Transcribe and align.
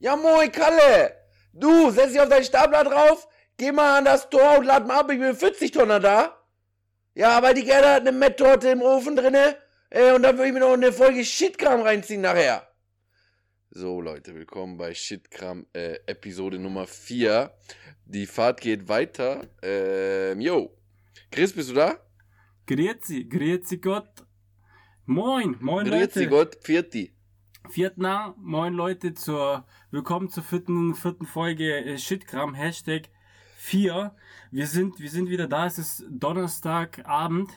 Ja, 0.00 0.14
moin, 0.14 0.52
Kalle! 0.52 1.14
Du, 1.52 1.90
setz 1.90 2.12
dich 2.12 2.20
auf 2.20 2.28
deinen 2.28 2.44
Stapler 2.44 2.84
drauf, 2.84 3.26
geh 3.56 3.72
mal 3.72 3.98
an 3.98 4.04
das 4.04 4.30
Tor 4.30 4.58
und 4.58 4.64
lad 4.64 4.86
mal 4.86 5.00
ab, 5.00 5.10
ich 5.10 5.18
bin 5.18 5.34
40 5.34 5.72
Tonner 5.72 5.98
da. 5.98 6.38
Ja, 7.14 7.42
weil 7.42 7.54
die 7.54 7.64
Gerda 7.64 7.94
hat 7.94 8.02
eine 8.02 8.12
Metttorte 8.12 8.68
im 8.68 8.80
Ofen 8.80 9.16
drinne. 9.16 9.56
Äh, 9.90 10.12
und 10.12 10.22
dann 10.22 10.36
würde 10.36 10.48
ich 10.48 10.52
mir 10.52 10.60
noch 10.60 10.72
eine 10.72 10.92
Folge 10.92 11.24
Shitkram 11.24 11.80
reinziehen 11.80 12.20
nachher. 12.20 12.68
So, 13.70 14.00
Leute, 14.00 14.36
willkommen 14.36 14.76
bei 14.76 14.94
Shitkram, 14.94 15.66
äh, 15.72 15.98
Episode 16.06 16.60
Nummer 16.60 16.86
4. 16.86 17.50
Die 18.04 18.26
Fahrt 18.26 18.60
geht 18.60 18.88
weiter. 18.88 19.48
Ähm, 19.62 20.40
yo. 20.40 20.78
Chris, 21.32 21.52
bist 21.52 21.70
du 21.70 21.74
da? 21.74 21.98
Grüezi, 22.66 23.24
grüezi 23.24 23.78
Gott. 23.78 24.24
Moin, 25.06 25.56
moin 25.60 25.86
Grüezi 25.86 26.24
Leute. 26.24 26.28
Gott, 26.28 26.58
Vierti. 26.62 27.17
Viertner, 27.68 28.34
moin 28.38 28.72
Leute, 28.72 29.12
zur, 29.12 29.66
willkommen 29.90 30.30
zur 30.30 30.42
vierten, 30.42 30.94
vierten 30.94 31.26
Folge 31.26 31.84
äh, 31.84 31.98
Shitkram, 31.98 32.54
Hashtag 32.54 33.10
4. 33.58 34.14
Wir 34.50 34.66
sind, 34.66 34.98
wir 35.00 35.10
sind 35.10 35.28
wieder 35.28 35.46
da, 35.46 35.66
es 35.66 35.78
ist 35.78 36.04
Donnerstagabend. 36.08 37.50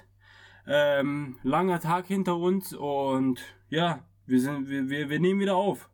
Ähm, 0.68 1.40
langer 1.44 1.80
Tag 1.80 2.08
hinter 2.08 2.36
uns 2.36 2.74
und 2.74 3.40
ja, 3.70 4.06
wir 4.26 4.42
sind, 4.42 4.70
wir, 4.70 4.90
wir, 4.90 5.10
wir 5.10 5.20
nehmen 5.20 5.40
wieder 5.40 5.56
auf. 5.56 5.90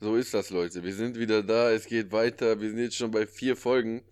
So 0.00 0.16
ist 0.16 0.34
das, 0.34 0.50
Leute. 0.50 0.82
Wir 0.82 0.94
sind 0.94 1.16
wieder 1.16 1.42
da, 1.44 1.70
es 1.70 1.86
geht 1.86 2.10
weiter. 2.10 2.60
Wir 2.60 2.70
sind 2.70 2.78
jetzt 2.78 2.96
schon 2.96 3.12
bei 3.12 3.26
vier 3.26 3.56
Folgen. 3.56 4.02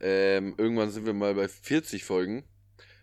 Ähm, 0.00 0.54
irgendwann 0.56 0.90
sind 0.90 1.04
wir 1.04 1.14
mal 1.14 1.34
bei 1.34 1.48
40 1.48 2.04
Folgen. 2.04 2.44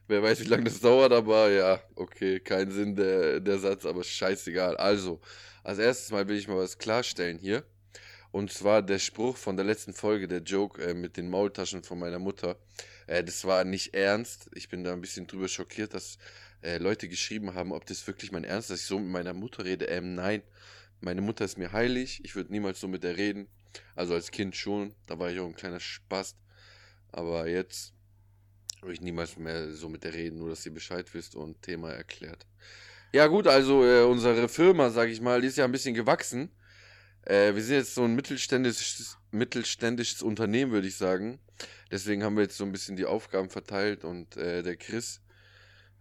Wer 0.10 0.24
weiß, 0.24 0.40
wie 0.40 0.48
lange 0.48 0.64
das 0.64 0.80
dauert, 0.80 1.12
aber 1.12 1.52
ja, 1.52 1.80
okay, 1.94 2.40
kein 2.40 2.72
Sinn 2.72 2.96
der, 2.96 3.40
der 3.40 3.60
Satz, 3.60 3.86
aber 3.86 4.04
scheißegal. 4.04 4.76
Also, 4.76 5.22
als 5.64 5.78
erstes 5.78 6.10
Mal 6.10 6.28
will 6.28 6.36
ich 6.36 6.48
mal 6.48 6.58
was 6.58 6.80
klarstellen 6.80 7.38
hier. 7.38 7.64
Und 8.32 8.52
zwar 8.52 8.82
der 8.82 8.98
Spruch 8.98 9.38
von 9.38 9.56
der 9.56 9.68
letzten 9.68 9.94
Folge, 9.94 10.28
der 10.28 10.42
Joke 10.42 10.82
äh, 10.82 10.96
mit 10.96 11.16
den 11.16 11.30
Maultaschen 11.30 11.84
von 11.84 12.00
meiner 12.00 12.18
Mutter. 12.18 12.58
Äh, 13.06 13.24
das 13.24 13.46
war 13.46 13.64
nicht 13.66 13.94
ernst. 13.94 14.50
Ich 14.56 14.68
bin 14.68 14.84
da 14.84 14.94
ein 14.94 15.02
bisschen 15.02 15.28
drüber 15.28 15.48
schockiert, 15.48 15.94
dass 15.94 16.18
äh, 16.64 16.80
Leute 16.80 17.08
geschrieben 17.08 17.54
haben, 17.54 17.72
ob 17.72 17.86
das 17.86 18.08
wirklich 18.08 18.32
mein 18.32 18.46
Ernst 18.46 18.72
ist, 18.72 18.78
dass 18.78 18.82
ich 18.82 18.88
so 18.88 18.98
mit 18.98 19.10
meiner 19.10 19.34
Mutter 19.36 19.64
rede. 19.64 19.86
Ähm, 19.86 20.16
nein, 20.16 20.42
meine 21.02 21.22
Mutter 21.22 21.46
ist 21.46 21.60
mir 21.60 21.72
heilig. 21.72 22.20
Ich 22.24 22.36
würde 22.36 22.52
niemals 22.52 22.80
so 22.80 22.88
mit 22.88 23.04
der 23.04 23.16
reden. 23.16 23.48
Also 23.96 24.16
als 24.16 24.32
Kind 24.32 24.56
schon. 24.56 24.96
Da 25.06 25.20
war 25.20 25.30
ich 25.30 25.40
auch 25.40 25.46
ein 25.46 25.56
kleiner 25.56 25.80
Spast. 25.80 26.36
Aber 27.12 27.48
jetzt 27.48 27.94
würde 28.82 28.94
ich 28.94 29.02
niemals 29.02 29.38
mehr 29.38 29.72
so 29.72 29.90
mit 29.90 30.04
der 30.04 30.14
reden, 30.14 30.40
nur 30.40 30.50
dass 30.50 30.66
ihr 30.66 30.74
Bescheid 30.74 31.14
wisst 31.14 31.36
und 31.36 31.62
Thema 31.62 31.92
erklärt. 31.92 32.46
Ja 33.12 33.28
gut, 33.28 33.48
also 33.48 33.84
äh, 33.84 34.04
unsere 34.04 34.48
Firma, 34.48 34.90
sag 34.92 35.10
ich 35.10 35.20
mal, 35.20 35.42
die 35.42 35.48
ist 35.48 35.58
ja 35.58 35.66
ein 35.66 35.72
bisschen 35.72 35.96
gewachsen. 35.96 36.52
Äh, 37.24 37.56
wir 37.56 37.62
sind 37.64 37.76
jetzt 37.76 37.96
so 37.96 38.04
ein 38.04 38.16
mittelständisches, 38.16 39.18
mittelständisches 39.32 40.22
Unternehmen, 40.22 40.72
würde 40.72 40.88
ich 40.88 40.96
sagen. 40.96 41.40
Deswegen 41.92 42.24
haben 42.24 42.36
wir 42.36 42.44
jetzt 42.44 42.58
so 42.58 42.64
ein 42.64 42.72
bisschen 42.72 42.96
die 42.96 43.06
Aufgaben 43.06 43.50
verteilt 43.50 44.04
und 44.04 44.38
äh, 44.38 44.62
der 44.62 44.78
Chris, 44.78 45.22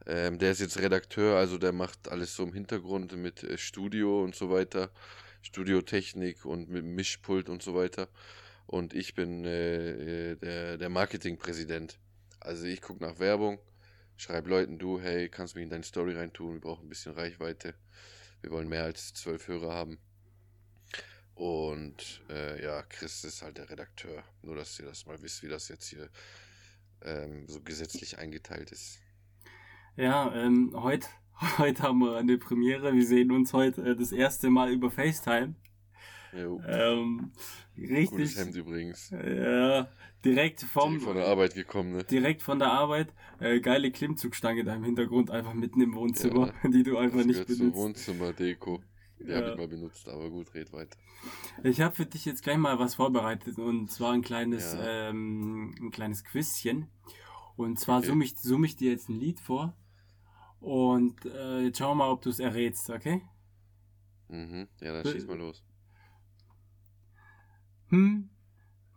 ähm, 0.06 0.38
der 0.38 0.52
ist 0.52 0.60
jetzt 0.60 0.78
Redakteur, 0.78 1.36
also 1.36 1.58
der 1.58 1.72
macht 1.72 2.08
alles 2.08 2.36
so 2.36 2.42
im 2.42 2.52
Hintergrund 2.52 3.16
mit 3.16 3.42
äh, 3.42 3.56
Studio 3.58 4.22
und 4.22 4.34
so 4.34 4.50
weiter, 4.50 4.90
Studiotechnik 5.42 6.44
und 6.44 6.68
mit 6.68 6.84
Mischpult 6.84 7.48
und 7.48 7.62
so 7.62 7.74
weiter. 7.74 8.08
Und 8.66 8.92
ich 8.92 9.14
bin 9.14 9.44
äh, 9.46 10.32
äh, 10.32 10.36
der, 10.36 10.76
der 10.76 10.88
Marketingpräsident. 10.90 11.98
Also 12.40 12.64
ich 12.64 12.80
gucke 12.80 13.02
nach 13.02 13.18
Werbung, 13.18 13.58
schreibe 14.16 14.50
Leuten, 14.50 14.78
du, 14.78 15.00
hey, 15.00 15.28
kannst 15.28 15.54
du 15.54 15.58
mich 15.58 15.64
in 15.64 15.70
deine 15.70 15.84
Story 15.84 16.14
reintun, 16.14 16.54
wir 16.54 16.60
brauchen 16.60 16.86
ein 16.86 16.88
bisschen 16.88 17.12
Reichweite. 17.12 17.74
Wir 18.40 18.50
wollen 18.50 18.68
mehr 18.68 18.84
als 18.84 19.12
zwölf 19.14 19.48
Hörer 19.48 19.74
haben. 19.74 19.98
Und 21.34 22.20
äh, 22.30 22.62
ja, 22.62 22.82
Chris 22.82 23.24
ist 23.24 23.42
halt 23.42 23.58
der 23.58 23.70
Redakteur. 23.70 24.24
Nur, 24.42 24.56
dass 24.56 24.78
ihr 24.78 24.86
das 24.86 25.06
mal 25.06 25.20
wisst, 25.22 25.42
wie 25.42 25.48
das 25.48 25.68
jetzt 25.68 25.88
hier 25.88 26.08
ähm, 27.02 27.46
so 27.48 27.60
gesetzlich 27.60 28.18
eingeteilt 28.18 28.72
ist. 28.72 29.00
Ja, 29.96 30.34
ähm, 30.34 30.72
heute, 30.74 31.08
heute 31.58 31.82
haben 31.82 32.00
wir 32.00 32.16
eine 32.16 32.38
Premiere. 32.38 32.92
Wir 32.92 33.06
sehen 33.06 33.30
uns 33.30 33.52
heute 33.52 33.82
äh, 33.82 33.96
das 33.96 34.12
erste 34.12 34.50
Mal 34.50 34.72
über 34.72 34.90
FaceTime. 34.90 35.54
Jo. 36.32 36.60
Ähm, 36.66 37.32
Gutes 37.76 37.90
richtig. 37.90 38.36
Hemd 38.36 38.56
übrigens. 38.56 39.10
Ja, 39.10 39.88
direkt 40.24 40.62
vom, 40.62 40.90
Direkt 40.92 41.04
von 41.04 41.16
der 41.16 41.26
Arbeit 41.26 41.54
gekommen, 41.54 41.92
ne? 41.92 42.04
direkt 42.04 42.42
von 42.42 42.58
der 42.58 42.72
Arbeit. 42.72 43.12
Äh, 43.40 43.60
geile 43.60 43.90
Klimmzugstange 43.90 44.64
da 44.64 44.74
im 44.74 44.84
Hintergrund, 44.84 45.30
einfach 45.30 45.54
mitten 45.54 45.80
im 45.80 45.94
Wohnzimmer, 45.94 46.52
die 46.64 46.82
du 46.82 46.98
einfach 46.98 47.18
Das 47.18 47.26
nicht 47.26 47.46
benutzt. 47.46 47.76
Wohnzimmerdeko. 47.76 48.82
Die 49.20 49.30
Ja. 49.30 49.36
habe 49.38 49.50
ich 49.50 49.56
mal 49.56 49.68
benutzt, 49.68 50.08
aber 50.08 50.30
gut, 50.30 50.54
red 50.54 50.72
weiter. 50.72 50.96
Ich 51.64 51.80
habe 51.80 51.94
für 51.94 52.06
dich 52.06 52.24
jetzt 52.24 52.42
gleich 52.44 52.56
mal 52.56 52.78
was 52.78 52.94
vorbereitet 52.96 53.58
und 53.58 53.90
zwar 53.90 54.12
ein 54.12 54.22
kleines, 54.22 54.74
Ja. 54.74 55.08
ähm, 55.10 55.74
ein 55.80 55.90
kleines 55.90 56.22
Quizchen. 56.24 56.88
Und 57.56 57.80
zwar 57.80 57.98
Okay. 57.98 58.06
summe 58.08 58.24
ich, 58.24 58.38
summe 58.38 58.66
ich 58.66 58.76
dir 58.76 58.92
jetzt 58.92 59.08
ein 59.08 59.16
Lied 59.18 59.40
vor 59.40 59.76
und 60.60 61.24
äh, 61.26 61.62
jetzt 61.62 61.78
schauen 61.78 61.98
wir 61.98 62.04
mal, 62.04 62.10
ob 62.12 62.22
du 62.22 62.30
es 62.30 62.38
errätst, 62.38 62.90
okay? 62.90 63.22
Mhm. 64.28 64.68
Ja, 64.80 64.92
dann 64.92 65.12
schieß 65.12 65.26
mal 65.26 65.38
los. 65.38 65.64
Hm, 67.90 68.28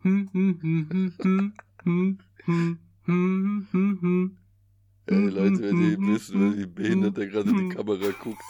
hm, 0.02 0.28
hm, 0.32 0.58
hm, 0.62 0.88
hm, 0.90 1.12
hm, 1.22 1.54
hm, 1.84 2.18
hm, 2.44 2.78
hm, 3.06 3.66
hm, 3.72 3.98
hm. 4.00 4.36
Ey, 5.06 5.28
Leute, 5.30 5.62
wenn 5.62 5.90
ihr 5.90 5.98
wissen, 6.14 6.56
wie 6.58 6.66
behindert 6.66 7.16
der 7.16 7.26
gerade 7.26 7.50
in 7.50 7.68
die 7.68 7.74
Kamera 7.74 8.10
guckt 8.22 8.42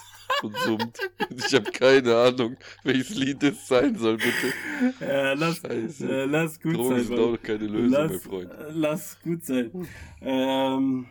und 0.42 0.56
summt. 0.58 0.98
Ich 1.30 1.54
habe 1.54 1.70
keine 1.70 2.14
Ahnung, 2.16 2.56
welches 2.82 3.10
Lied 3.14 3.42
es 3.42 3.66
sein 3.68 3.96
soll, 3.96 4.16
bitte. 4.16 4.52
Äh, 5.00 5.34
lass, 5.34 5.58
Scheiße. 5.58 6.08
äh, 6.10 6.24
lass 6.26 6.60
gut 6.60 6.74
Drogen 6.74 6.88
sein. 6.90 7.04
sind 7.04 7.16
Mann. 7.16 7.34
auch 7.34 7.42
keine 7.42 7.66
Lösung, 7.66 7.90
mein 8.06 8.10
lass, 8.10 8.22
Freund. 8.22 8.50
äh, 8.50 8.70
lass 8.70 9.20
gut 9.22 9.44
sein. 9.44 9.88
Ähm, 10.20 11.06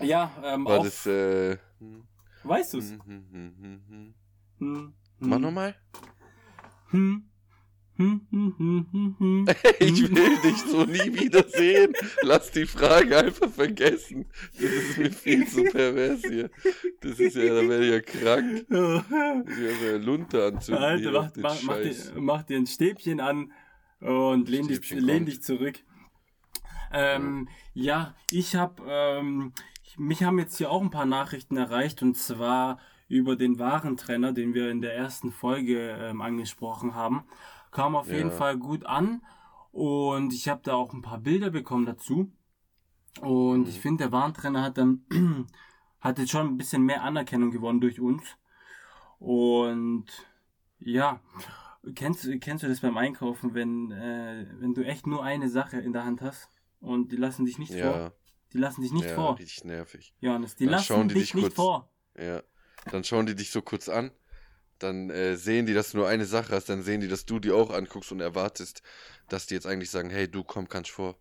ja, 0.00 0.30
ähm, 0.44 0.64
War 0.66 0.78
auch, 0.78 0.84
das, 0.84 1.06
äh... 1.06 1.56
hm, 1.78 2.02
weißt 2.44 2.74
du's? 2.74 2.90
hm, 2.90 3.00
hm, 3.06 3.24
hm, 3.32 3.54
hm, 3.60 3.80
hm. 3.88 4.14
Hm, 4.58 4.92
Mach 5.20 5.36
hm, 5.36 5.42
nochmal. 5.42 5.74
hm, 6.90 7.29
Ich 9.80 10.02
will 10.14 10.38
dich 10.42 10.56
so 10.62 10.84
nie 10.84 11.12
wiedersehen. 11.20 11.92
Lass 12.22 12.50
die 12.50 12.66
Frage 12.66 13.18
einfach 13.18 13.50
vergessen. 13.50 14.26
Das 14.54 14.70
ist 14.70 14.98
mir 14.98 15.10
viel 15.10 15.46
zu 15.46 15.64
pervers 15.64 16.22
hier. 16.22 16.50
Das 17.00 17.18
ist 17.20 17.36
ja, 17.36 17.44
da 17.54 17.68
werde 17.68 17.84
ich 17.86 17.92
ja 17.92 18.00
krank. 18.00 18.66
Das 18.68 19.56
ist 19.58 19.82
ja 19.82 19.96
Lunte 19.96 20.44
anzünden. 20.46 20.82
Alter, 20.82 21.12
mach, 21.12 21.30
mach, 21.36 21.62
mach, 21.64 21.76
dir, 21.76 21.94
mach 22.16 22.42
dir 22.44 22.56
ein 22.58 22.66
Stäbchen 22.66 23.20
an 23.20 23.52
und 24.00 24.48
lehn, 24.48 24.66
dich, 24.68 24.90
lehn 24.90 25.26
dich 25.26 25.42
zurück. 25.42 25.78
Ähm, 26.92 27.48
ja, 27.74 28.14
ich 28.30 28.56
habe, 28.56 28.82
ähm, 28.88 29.52
ich- 29.84 29.98
mich 29.98 30.22
haben 30.22 30.38
jetzt 30.38 30.56
hier 30.56 30.70
auch 30.70 30.80
ein 30.82 30.90
paar 30.90 31.04
Nachrichten 31.06 31.56
erreicht 31.56 32.02
und 32.02 32.16
zwar 32.16 32.78
über 33.08 33.36
den 33.36 33.58
Warentrenner, 33.58 34.32
den 34.32 34.54
wir 34.54 34.70
in 34.70 34.80
der 34.80 34.94
ersten 34.94 35.32
Folge 35.32 35.96
ähm, 36.00 36.20
angesprochen 36.20 36.94
haben. 36.94 37.24
Kam 37.70 37.94
auf 37.96 38.08
jeden 38.08 38.30
Ja. 38.30 38.36
Fall 38.36 38.58
gut 38.58 38.84
an 38.86 39.22
und 39.72 40.32
ich 40.32 40.48
habe 40.48 40.60
da 40.64 40.74
auch 40.74 40.92
ein 40.92 41.02
paar 41.02 41.18
Bilder 41.18 41.50
bekommen 41.50 41.86
dazu. 41.86 42.32
Und 43.20 43.62
Mhm. 43.62 43.66
ich 43.68 43.80
finde, 43.80 44.04
der 44.04 44.12
Warentrenner 44.12 44.62
hat 44.62 44.78
dann 44.78 45.04
hat 46.00 46.18
jetzt 46.18 46.30
schon 46.30 46.46
ein 46.46 46.56
bisschen 46.56 46.82
mehr 46.82 47.02
Anerkennung 47.02 47.50
gewonnen 47.50 47.80
durch 47.80 48.00
uns. 48.00 48.24
Und 49.18 50.06
ja, 50.78 51.20
kennst, 51.94 52.24
du- 52.24 52.38
kennst 52.38 52.64
du 52.64 52.68
das 52.68 52.80
beim 52.80 52.96
Einkaufen, 52.96 53.54
wenn, 53.54 53.90
äh, 53.92 54.46
wenn 54.58 54.74
du 54.74 54.82
echt 54.82 55.06
nur 55.06 55.22
eine 55.22 55.48
Sache 55.48 55.78
in 55.78 55.92
der 55.92 56.04
Hand 56.04 56.22
hast 56.22 56.48
und 56.80 57.12
die 57.12 57.16
lassen 57.16 57.44
dich 57.44 57.58
nicht 57.58 57.72
vor? 57.72 57.80
Ja, 57.80 58.12
Die 58.52 58.58
lassen 58.58 58.80
dich 58.82 58.92
nicht 58.92 59.04
ja, 59.06 59.14
vor, 59.14 59.38
richtig 59.38 59.64
nervig. 59.64 60.14
Johannes. 60.20 60.56
Die 60.56 60.64
Dann 60.64 60.72
lassen 60.72 61.08
die 61.08 61.14
dich 61.14 61.22
dich 61.24 61.34
nicht 61.34 61.44
kurz- 61.44 61.54
vor. 61.54 61.88
Ja. 62.18 62.42
Dann 62.90 63.04
schauen 63.04 63.26
die 63.26 63.34
dich 63.36 63.50
so 63.50 63.60
kurz 63.62 63.88
an. 63.88 64.10
Dann 64.82 65.10
äh, 65.10 65.36
sehen 65.36 65.66
die, 65.66 65.74
dass 65.74 65.92
du 65.92 65.98
nur 65.98 66.08
eine 66.08 66.24
Sache 66.24 66.54
hast. 66.54 66.68
Dann 66.68 66.82
sehen 66.82 67.00
die, 67.00 67.08
dass 67.08 67.24
du 67.26 67.38
die 67.38 67.52
auch 67.52 67.70
anguckst 67.70 68.12
und 68.12 68.20
erwartest, 68.20 68.82
dass 69.28 69.46
die 69.46 69.54
jetzt 69.54 69.66
eigentlich 69.66 69.90
sagen, 69.90 70.10
hey, 70.10 70.28
du 70.28 70.42
komm, 70.42 70.68
kannst 70.68 70.90
vor. 70.90 71.16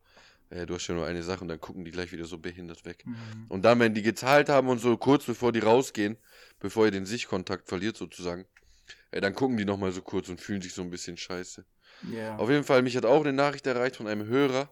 Äh, 0.50 0.66
du 0.66 0.76
hast 0.76 0.88
ja 0.88 0.96
nur 0.96 1.06
eine 1.06 1.24
Sache 1.24 1.42
und 1.42 1.48
dann 1.48 1.60
gucken 1.60 1.86
die 1.86 1.92
gleich 1.92 2.12
wieder 2.12 2.26
so 2.26 2.38
behindert 2.38 2.86
weg. 2.86 3.06
Mhm. 3.06 3.46
Und 3.50 3.64
dann, 3.64 3.80
wenn 3.80 3.94
die 3.94 4.02
gezahlt 4.02 4.50
haben 4.50 4.68
und 4.68 4.80
so 4.80 4.98
kurz 4.98 5.26
bevor 5.26 5.52
die 5.52 5.60
rausgehen, 5.60 6.18
bevor 6.60 6.86
ihr 6.86 6.92
den 6.92 7.06
Sichtkontakt 7.06 7.68
verliert 7.70 7.98
sozusagen, 7.98 8.46
äh, 9.12 9.22
dann 9.22 9.36
gucken 9.36 9.58
die 9.58 9.66
nochmal 9.66 9.92
so 9.92 10.02
kurz 10.02 10.30
und 10.30 10.42
fühlen 10.42 10.62
sich 10.62 10.74
so 10.74 10.82
ein 10.82 10.90
bisschen 10.90 11.18
scheiße. 11.18 11.66
Ja. 12.12 12.38
Auf 12.38 12.50
jeden 12.50 12.64
Fall, 12.64 12.82
mich 12.82 12.96
hat 12.96 13.06
auch 13.06 13.22
eine 13.22 13.34
Nachricht 13.34 13.68
erreicht 13.68 13.98
von 13.98 14.08
einem 14.08 14.26
Hörer. 14.26 14.70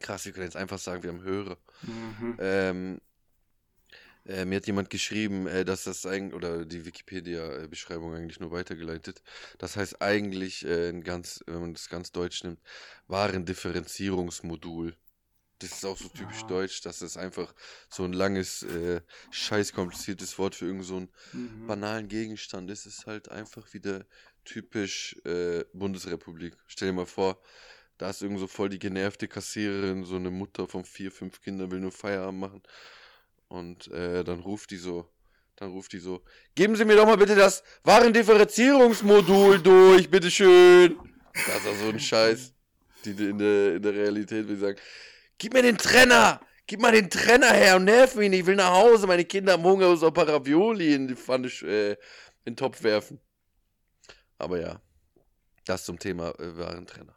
Krass, 0.00 0.24
wir 0.24 0.32
können 0.32 0.46
jetzt 0.46 0.56
einfach 0.56 0.78
sagen, 0.78 1.02
wir 1.02 1.10
haben 1.10 1.22
Hörer. 1.22 1.58
Mhm. 1.82 2.36
Ähm, 2.40 3.00
äh, 4.26 4.44
mir 4.44 4.56
hat 4.56 4.66
jemand 4.66 4.90
geschrieben, 4.90 5.46
äh, 5.46 5.64
dass 5.64 5.84
das 5.84 6.06
eigentlich, 6.06 6.34
oder 6.34 6.64
die 6.64 6.84
Wikipedia-Beschreibung 6.86 8.14
eigentlich 8.14 8.40
nur 8.40 8.50
weitergeleitet. 8.52 9.22
Das 9.58 9.76
heißt 9.76 10.02
eigentlich, 10.02 10.64
äh, 10.64 10.92
ganz, 11.02 11.42
wenn 11.46 11.60
man 11.60 11.74
das 11.74 11.88
ganz 11.88 12.12
deutsch 12.12 12.44
nimmt, 12.44 12.60
Warendifferenzierungsmodul. 13.08 14.96
Das 15.58 15.72
ist 15.72 15.84
auch 15.84 15.98
so 15.98 16.08
typisch 16.08 16.46
Ah. 16.46 16.46
deutsch, 16.46 16.80
dass 16.82 17.02
es 17.02 17.16
einfach 17.18 17.54
so 17.90 18.04
ein 18.04 18.12
langes, 18.14 18.62
äh, 18.62 19.02
scheiß 19.30 19.72
kompliziertes 19.72 20.38
Wort 20.38 20.54
für 20.54 20.66
irgend 20.66 20.84
so 20.86 20.96
einen 20.96 21.12
Mhm. 21.32 21.66
banalen 21.66 22.08
Gegenstand 22.08 22.70
ist. 22.70 22.86
Es 22.86 22.98
ist 23.00 23.06
halt 23.06 23.30
einfach 23.30 23.72
wie 23.74 23.80
der 23.80 24.06
typisch 24.44 25.16
äh, 25.24 25.64
Bundesrepublik. 25.74 26.56
Stell 26.66 26.88
dir 26.88 26.94
mal 26.94 27.06
vor, 27.06 27.42
da 27.98 28.10
ist 28.10 28.22
irgend 28.22 28.40
so 28.40 28.46
voll 28.48 28.70
die 28.70 28.78
genervte 28.78 29.28
Kassiererin, 29.28 30.04
so 30.04 30.16
eine 30.16 30.30
Mutter 30.30 30.66
von 30.68 30.84
vier, 30.84 31.12
fünf 31.12 31.42
Kindern 31.42 31.70
will 31.70 31.80
nur 31.80 31.92
Feierabend 31.92 32.40
machen. 32.40 32.62
Und 33.50 33.88
äh, 33.88 34.22
dann 34.22 34.38
ruft 34.38 34.70
die 34.70 34.76
so, 34.76 35.08
dann 35.56 35.72
ruft 35.72 35.92
die 35.92 35.98
so, 35.98 36.22
geben 36.54 36.76
Sie 36.76 36.84
mir 36.84 36.94
doch 36.94 37.04
mal 37.04 37.16
bitte 37.16 37.34
das 37.34 37.64
Warendifferenzierungsmodul 37.82 39.60
durch, 39.60 40.08
bitteschön. 40.08 40.96
Das 41.34 41.56
ist 41.56 41.66
doch 41.66 41.74
so 41.74 41.88
ein 41.88 41.98
Scheiß. 41.98 42.54
Die 43.04 43.10
in 43.10 43.38
der, 43.38 43.74
in 43.74 43.82
der 43.82 43.92
Realität 43.92 44.46
will 44.46 44.56
sagen, 44.56 44.78
gib 45.36 45.52
mir 45.52 45.62
den 45.62 45.76
Trenner! 45.76 46.40
Gib 46.68 46.80
mal 46.80 46.92
den 46.92 47.10
Trenner 47.10 47.52
her 47.52 47.74
und 47.74 47.86
nerv 47.86 48.14
mich 48.14 48.30
nicht. 48.30 48.40
Ich 48.40 48.46
will 48.46 48.54
nach 48.54 48.72
Hause. 48.72 49.08
Meine 49.08 49.24
Kinder 49.24 49.54
haben 49.54 49.64
Hunger, 49.64 49.96
so 49.96 50.06
ein 50.06 50.14
paar 50.14 50.28
Ravioli 50.28 50.94
in 50.94 51.08
die 51.08 51.16
Pfanne, 51.16 51.48
äh, 51.62 51.94
in 52.44 52.52
den 52.52 52.56
Topf 52.56 52.84
werfen. 52.84 53.18
Aber 54.38 54.60
ja, 54.60 54.80
das 55.64 55.84
zum 55.84 55.98
Thema 55.98 56.28
äh, 56.38 56.56
Warentrenner. 56.56 57.16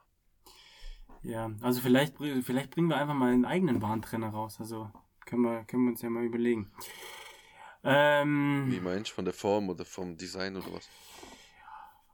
Ja, 1.21 1.51
also 1.61 1.81
vielleicht, 1.81 2.15
vielleicht 2.17 2.71
bringen 2.71 2.87
wir 2.87 2.97
einfach 2.97 3.13
mal 3.13 3.31
einen 3.31 3.45
eigenen 3.45 3.79
Warentrenner 3.79 4.29
raus. 4.29 4.57
Also 4.59 4.91
können 5.25 5.43
wir, 5.43 5.63
können 5.65 5.83
wir 5.85 5.91
uns 5.91 6.01
ja 6.01 6.09
mal 6.09 6.23
überlegen. 6.23 6.71
Ähm, 7.83 8.67
Wie 8.69 8.79
meinst 8.79 9.11
du, 9.11 9.15
von 9.15 9.25
der 9.25 9.33
Form 9.33 9.69
oder 9.69 9.85
vom 9.85 10.15
Design 10.15 10.55
oder 10.55 10.67
was? 10.73 10.89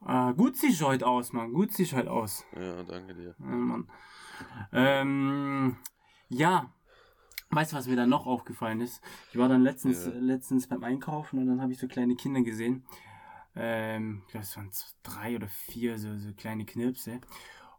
Äh, 0.07 0.33
gut 0.33 0.57
siehst 0.57 0.81
du 0.81 0.88
heute 0.88 1.06
aus, 1.06 1.33
Mann. 1.33 1.53
Gut 1.53 1.71
siehst 1.73 1.91
du 1.91 1.97
heute 1.97 2.11
aus. 2.11 2.45
Ja, 2.56 2.83
danke 2.83 3.13
dir. 3.13 3.35
Ja, 3.38 3.45
Mann. 3.45 3.89
Ähm, 4.71 5.77
ja, 6.29 6.73
Weißt 7.51 7.71
du, 7.71 7.77
was 7.77 7.88
mir 7.88 7.95
dann 7.95 8.09
noch 8.09 8.27
aufgefallen 8.27 8.79
ist? 8.79 9.01
Ich 9.31 9.39
war 9.39 9.50
dann 9.50 9.63
letztens, 9.63 10.06
ja. 10.06 10.11
letztens 10.13 10.67
beim 10.67 10.83
Einkaufen 10.83 11.39
und 11.39 11.47
dann 11.47 11.61
habe 11.61 11.71
ich 11.71 11.79
so 11.79 11.88
kleine 11.88 12.15
Kinder 12.15 12.41
gesehen. 12.41 12.83
Ähm, 13.56 14.21
ich 14.25 14.31
glaube, 14.31 14.44
es 14.44 14.56
waren 14.56 14.69
drei 15.01 15.35
oder 15.35 15.47
vier 15.47 15.97
so, 15.97 16.15
so 16.17 16.31
kleine 16.33 16.65
Knirpse. 16.65 17.19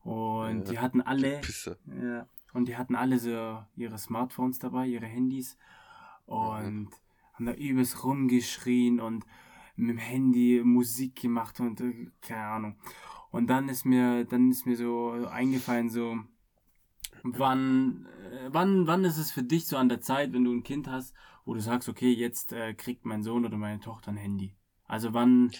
Und 0.02 0.64
ja, 0.64 0.70
die 0.72 0.78
hatten 0.80 1.00
alle. 1.00 1.40
Ja, 1.86 2.26
und 2.52 2.66
die 2.66 2.76
hatten 2.76 2.94
alle 2.94 3.18
so 3.18 3.64
ihre 3.76 3.98
Smartphones 3.98 4.58
dabei, 4.58 4.86
ihre 4.86 5.06
Handys. 5.06 5.56
Und 6.26 6.84
mhm. 6.84 6.90
haben 7.34 7.46
da 7.46 7.52
übelst 7.52 8.04
rumgeschrien 8.04 9.00
und 9.00 9.24
mit 9.76 9.90
dem 9.90 9.98
Handy 9.98 10.62
Musik 10.64 11.20
gemacht 11.20 11.58
und 11.60 11.80
äh, 11.80 12.08
keine 12.20 12.44
Ahnung. 12.44 12.76
Und 13.30 13.48
dann 13.48 13.68
ist 13.68 13.84
mir, 13.84 14.24
dann 14.24 14.50
ist 14.50 14.66
mir 14.66 14.76
so 14.76 15.12
eingefallen, 15.30 15.88
so, 15.88 16.18
wann, 17.22 18.06
äh, 18.30 18.48
wann, 18.52 18.86
wann 18.86 19.04
ist 19.04 19.18
es 19.18 19.30
für 19.30 19.42
dich 19.42 19.66
so 19.66 19.76
an 19.76 19.88
der 19.88 20.00
Zeit, 20.00 20.32
wenn 20.32 20.44
du 20.44 20.52
ein 20.52 20.62
Kind 20.62 20.88
hast, 20.88 21.14
wo 21.44 21.54
du 21.54 21.60
sagst, 21.60 21.88
okay, 21.88 22.12
jetzt 22.12 22.52
äh, 22.52 22.74
kriegt 22.74 23.06
mein 23.06 23.22
Sohn 23.22 23.44
oder 23.44 23.56
meine 23.56 23.80
Tochter 23.80 24.10
ein 24.10 24.16
Handy? 24.16 24.54
Also 24.84 25.14
wann, 25.14 25.50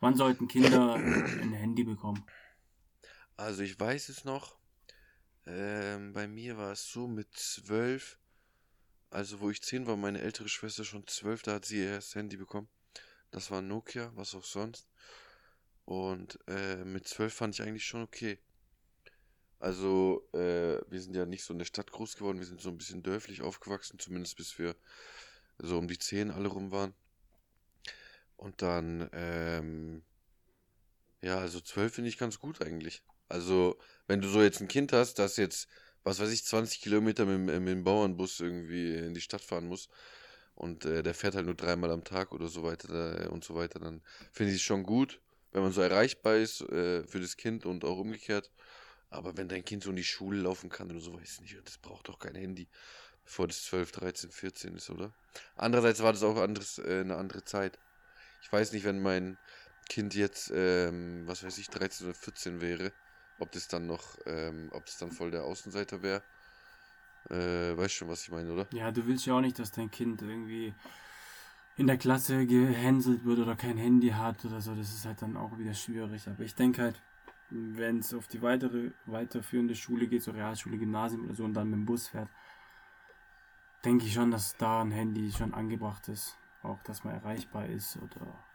wann 0.00 0.14
sollten 0.14 0.48
Kinder 0.48 0.94
ein 1.42 1.52
Handy 1.52 1.84
bekommen? 1.84 2.24
Also 3.36 3.62
ich 3.62 3.78
weiß 3.78 4.08
es 4.10 4.24
noch. 4.24 4.59
Ähm, 5.46 6.12
bei 6.12 6.26
mir 6.26 6.56
war 6.56 6.72
es 6.72 6.90
so 6.90 7.06
mit 7.06 7.28
zwölf, 7.34 8.18
also 9.10 9.40
wo 9.40 9.50
ich 9.50 9.62
zehn 9.62 9.86
war, 9.86 9.96
meine 9.96 10.20
ältere 10.20 10.48
Schwester 10.48 10.84
schon 10.84 11.06
zwölf, 11.06 11.42
da 11.42 11.54
hat 11.54 11.64
sie 11.64 11.78
ihr 11.78 11.90
erstes 11.90 12.14
Handy 12.14 12.36
bekommen. 12.36 12.68
Das 13.30 13.50
war 13.50 13.62
Nokia, 13.62 14.12
was 14.14 14.34
auch 14.34 14.44
sonst. 14.44 14.88
Und 15.84 16.38
äh, 16.46 16.84
mit 16.84 17.08
zwölf 17.08 17.34
fand 17.34 17.54
ich 17.54 17.62
eigentlich 17.62 17.84
schon 17.84 18.02
okay. 18.02 18.38
Also, 19.58 20.26
äh, 20.32 20.80
wir 20.90 21.00
sind 21.00 21.14
ja 21.14 21.26
nicht 21.26 21.44
so 21.44 21.52
in 21.52 21.58
der 21.58 21.66
Stadt 21.66 21.92
groß 21.92 22.16
geworden, 22.16 22.38
wir 22.38 22.46
sind 22.46 22.60
so 22.60 22.70
ein 22.70 22.78
bisschen 22.78 23.02
dörflich 23.02 23.42
aufgewachsen, 23.42 23.98
zumindest 23.98 24.36
bis 24.36 24.58
wir 24.58 24.74
so 25.58 25.78
um 25.78 25.86
die 25.86 25.98
10 25.98 26.30
alle 26.30 26.48
rum 26.48 26.70
waren. 26.70 26.94
Und 28.36 28.62
dann, 28.62 29.10
ähm, 29.12 30.02
ja, 31.20 31.38
also 31.38 31.60
12 31.60 31.94
finde 31.94 32.08
ich 32.08 32.16
ganz 32.16 32.38
gut 32.38 32.62
eigentlich. 32.62 33.02
Also, 33.30 33.78
wenn 34.08 34.20
du 34.20 34.28
so 34.28 34.42
jetzt 34.42 34.60
ein 34.60 34.68
Kind 34.68 34.92
hast, 34.92 35.14
das 35.14 35.36
jetzt, 35.36 35.68
was 36.02 36.18
weiß 36.18 36.30
ich, 36.32 36.44
20 36.44 36.80
Kilometer 36.80 37.24
mit, 37.24 37.60
mit 37.60 37.68
dem 37.68 37.84
Bauernbus 37.84 38.40
irgendwie 38.40 38.96
in 38.96 39.14
die 39.14 39.20
Stadt 39.20 39.40
fahren 39.40 39.68
muss 39.68 39.88
und 40.56 40.84
äh, 40.84 41.04
der 41.04 41.14
fährt 41.14 41.36
halt 41.36 41.46
nur 41.46 41.54
dreimal 41.54 41.92
am 41.92 42.02
Tag 42.02 42.32
oder 42.32 42.48
so 42.48 42.64
weiter 42.64 43.24
äh, 43.24 43.28
und 43.28 43.44
so 43.44 43.54
weiter, 43.54 43.78
dann 43.78 44.02
finde 44.32 44.52
ich 44.52 44.58
es 44.58 44.62
schon 44.62 44.82
gut, 44.82 45.20
wenn 45.52 45.62
man 45.62 45.70
so 45.72 45.80
erreichbar 45.80 46.36
ist 46.36 46.60
äh, 46.62 47.04
für 47.04 47.20
das 47.20 47.36
Kind 47.36 47.66
und 47.66 47.84
auch 47.84 47.98
umgekehrt. 47.98 48.50
Aber 49.10 49.36
wenn 49.36 49.48
dein 49.48 49.64
Kind 49.64 49.84
so 49.84 49.90
in 49.90 49.96
die 49.96 50.04
Schule 50.04 50.40
laufen 50.40 50.68
kann 50.68 50.90
oder 50.90 51.00
so, 51.00 51.14
weiß 51.14 51.34
ich 51.34 51.40
nicht, 51.40 51.56
das 51.64 51.78
braucht 51.78 52.08
doch 52.08 52.18
kein 52.18 52.34
Handy, 52.34 52.68
bevor 53.24 53.46
das 53.46 53.64
12, 53.64 53.92
13, 53.92 54.30
14 54.32 54.74
ist, 54.74 54.90
oder? 54.90 55.12
Andererseits 55.56 56.02
war 56.02 56.12
das 56.12 56.24
auch 56.24 56.36
anderes, 56.36 56.78
äh, 56.78 57.00
eine 57.00 57.16
andere 57.16 57.44
Zeit. 57.44 57.78
Ich 58.42 58.52
weiß 58.52 58.72
nicht, 58.72 58.84
wenn 58.84 59.00
mein 59.00 59.38
Kind 59.88 60.14
jetzt, 60.14 60.52
ähm, 60.52 61.26
was 61.26 61.44
weiß 61.44 61.58
ich, 61.58 61.68
13 61.68 62.08
oder 62.08 62.14
14 62.14 62.60
wäre, 62.60 62.92
ob 63.40 63.52
das 63.52 63.68
dann 63.68 63.86
noch, 63.86 64.16
ähm, 64.26 64.68
ob 64.72 64.86
das 64.86 64.98
dann 64.98 65.10
voll 65.10 65.30
der 65.30 65.44
Außenseiter 65.44 66.02
wäre. 66.02 66.22
Äh, 67.28 67.76
weißt 67.76 67.94
schon, 67.94 68.08
was 68.08 68.22
ich 68.22 68.30
meine, 68.30 68.52
oder? 68.52 68.66
Ja, 68.72 68.90
du 68.90 69.06
willst 69.06 69.26
ja 69.26 69.34
auch 69.34 69.40
nicht, 69.40 69.58
dass 69.58 69.72
dein 69.72 69.90
Kind 69.90 70.22
irgendwie 70.22 70.74
in 71.76 71.86
der 71.86 71.98
Klasse 71.98 72.46
gehänselt 72.46 73.24
wird 73.24 73.38
oder 73.38 73.56
kein 73.56 73.76
Handy 73.76 74.10
hat 74.10 74.44
oder 74.44 74.60
so. 74.60 74.74
Das 74.74 74.92
ist 74.92 75.04
halt 75.04 75.22
dann 75.22 75.36
auch 75.36 75.58
wieder 75.58 75.74
schwierig. 75.74 76.26
Aber 76.28 76.42
ich 76.42 76.54
denke 76.54 76.82
halt, 76.82 77.02
wenn 77.50 77.98
es 77.98 78.14
auf 78.14 78.28
die 78.28 78.42
weitere, 78.42 78.92
weiterführende 79.06 79.74
Schule 79.74 80.06
geht, 80.06 80.22
so 80.22 80.30
Realschule, 80.30 80.78
Gymnasium 80.78 81.24
oder 81.24 81.34
so, 81.34 81.44
und 81.44 81.54
dann 81.54 81.70
mit 81.70 81.78
dem 81.80 81.86
Bus 81.86 82.08
fährt, 82.08 82.28
denke 83.84 84.06
ich 84.06 84.12
schon, 84.12 84.30
dass 84.30 84.56
da 84.56 84.82
ein 84.82 84.90
Handy 84.90 85.32
schon 85.32 85.54
angebracht 85.54 86.08
ist. 86.08 86.36
Auch, 86.62 86.82
dass 86.82 87.04
man 87.04 87.14
erreichbar 87.14 87.66
ist 87.66 87.96
oder. 87.96 88.49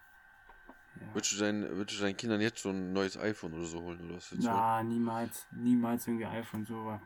Ja. 0.99 1.13
Würdest, 1.13 1.33
du 1.33 1.37
dein, 1.37 1.61
würdest 1.75 1.99
du 1.99 2.03
deinen 2.03 2.17
Kindern 2.17 2.41
jetzt 2.41 2.61
so 2.61 2.69
ein 2.69 2.93
neues 2.93 3.17
iPhone 3.17 3.53
oder 3.53 3.65
so 3.65 3.81
holen? 3.81 3.99
Oder 4.01 4.15
was 4.15 4.33
Na, 4.37 4.81
niemals. 4.83 5.45
Niemals 5.51 6.07
irgendwie 6.07 6.25
iPhone. 6.25 6.65
So 6.65 6.99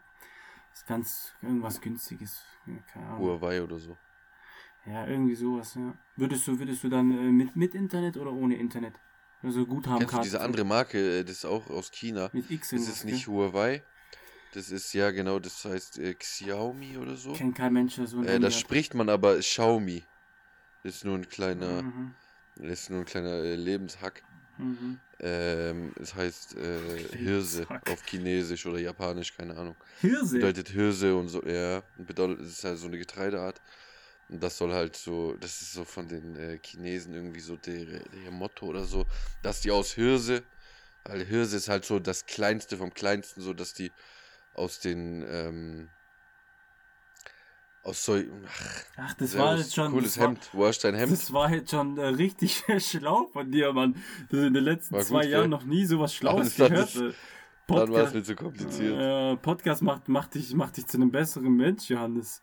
ist 0.73 0.87
ganz 0.87 1.33
irgendwas 1.41 1.81
günstiges. 1.81 2.43
keine 2.93 3.07
Ahnung. 3.07 3.19
Huawei 3.19 3.61
oder 3.61 3.77
so. 3.77 3.97
Ja, 4.85 5.05
irgendwie 5.05 5.35
sowas, 5.35 5.75
ja. 5.75 5.93
Würdest 6.15 6.47
du, 6.47 6.57
würdest 6.57 6.83
du 6.83 6.89
dann 6.89 7.11
äh, 7.11 7.31
mit, 7.31 7.55
mit 7.55 7.75
Internet 7.75 8.17
oder 8.17 8.31
ohne 8.31 8.55
Internet? 8.55 8.93
Also 9.43 9.65
Guthaben 9.65 9.99
Kennst 9.99 10.13
du 10.13 10.21
diese 10.21 10.41
andere 10.41 10.63
Marke, 10.63 11.19
äh, 11.19 11.23
das 11.23 11.37
ist 11.37 11.45
auch 11.45 11.69
aus 11.69 11.91
China. 11.91 12.29
Mit 12.33 12.49
X 12.49 12.69
Das 12.71 12.87
ist 12.87 13.05
nicht 13.05 13.27
Huawei. 13.27 13.83
Das 14.53 14.71
ist 14.71 14.93
ja 14.93 15.11
genau, 15.11 15.37
das 15.39 15.63
heißt 15.63 15.99
äh, 15.99 16.15
Xiaomi 16.15 16.97
oder 16.97 17.15
so. 17.15 17.33
Kennt 17.33 17.55
kein 17.55 17.73
Mensch 17.73 17.99
so. 18.03 18.23
Äh, 18.23 18.39
das 18.39 18.57
spricht 18.57 18.95
man 18.95 19.09
aber 19.09 19.37
Xiaomi. 19.37 20.03
Das 20.83 20.95
ist 20.95 21.05
nur 21.05 21.15
ein 21.15 21.27
kleiner, 21.27 21.83
mhm. 21.83 22.15
Das 22.59 22.81
ist 22.81 22.89
nur 22.89 22.99
ein 22.99 23.05
kleiner 23.05 23.43
äh, 23.43 23.55
Lebenshack. 23.55 24.23
Mhm. 24.57 24.99
Ähm, 25.21 25.93
es 26.01 26.15
heißt 26.15 26.55
äh, 26.57 27.17
Hirse 27.17 27.65
auf 27.89 28.05
Chinesisch 28.05 28.65
oder 28.65 28.79
Japanisch, 28.79 29.35
keine 29.35 29.55
Ahnung. 29.55 29.75
Hirse? 30.01 30.35
Bedeutet 30.35 30.69
Hirse 30.69 31.15
und 31.15 31.29
so, 31.29 31.43
ja. 31.45 31.81
Bedeutet, 31.97 32.41
es 32.41 32.59
ist 32.59 32.63
halt 32.63 32.77
so 32.77 32.87
eine 32.87 32.97
Getreideart. 32.97 33.61
Und 34.29 34.43
das 34.43 34.57
soll 34.57 34.71
halt 34.73 34.95
so, 34.95 35.33
das 35.39 35.61
ist 35.61 35.73
so 35.73 35.83
von 35.83 36.07
den 36.07 36.35
äh, 36.35 36.59
Chinesen 36.63 37.13
irgendwie 37.13 37.39
so 37.39 37.57
der, 37.57 37.85
der 37.85 38.31
Motto 38.31 38.67
oder 38.67 38.83
so, 38.85 39.05
dass 39.41 39.61
die 39.61 39.71
aus 39.71 39.93
Hirse, 39.93 40.43
weil 41.03 41.25
Hirse 41.25 41.57
ist 41.57 41.67
halt 41.67 41.83
so 41.83 41.99
das 41.99 42.25
Kleinste 42.25 42.77
vom 42.77 42.93
Kleinsten, 42.93 43.41
so 43.41 43.53
dass 43.53 43.73
die 43.73 43.91
aus 44.53 44.79
den, 44.79 45.25
ähm, 45.27 45.89
aus 47.83 48.03
so, 48.03 48.15
ach, 48.15 48.83
ach 48.97 49.13
das 49.13 49.37
war 49.37 49.57
jetzt 49.57 49.73
schon. 49.73 49.91
Cooles 49.91 50.19
Hemd, 50.19 50.49
wo 50.53 50.65
hast 50.65 50.79
dein 50.83 50.95
Hemd? 50.95 51.11
Das 51.11 51.31
war 51.31 51.51
jetzt 51.51 51.71
schon 51.71 51.97
äh, 51.97 52.07
richtig 52.07 52.63
schlau 52.79 53.29
von 53.31 53.51
dir, 53.51 53.71
Mann. 53.73 53.95
In 54.31 54.53
den 54.53 54.63
letzten 54.63 54.95
war 54.95 55.01
zwei 55.01 55.21
gut, 55.21 55.31
Jahren 55.31 55.43
ja. 55.43 55.57
noch 55.57 55.63
nie 55.63 55.85
sowas 55.85 56.13
Schlaues 56.13 56.55
gehört. 56.55 56.95
Dann, 56.95 57.13
dann 57.67 57.93
war 57.93 58.03
es 58.03 58.13
mir 58.13 58.23
zu 58.23 58.35
kompliziert. 58.35 58.99
Äh, 58.99 59.37
Podcast 59.37 59.81
macht, 59.81 60.09
macht, 60.09 60.35
dich, 60.35 60.53
macht 60.53 60.77
dich 60.77 60.87
zu 60.87 60.97
einem 60.97 61.11
besseren 61.11 61.55
Mensch, 61.55 61.89
Johannes. 61.89 62.41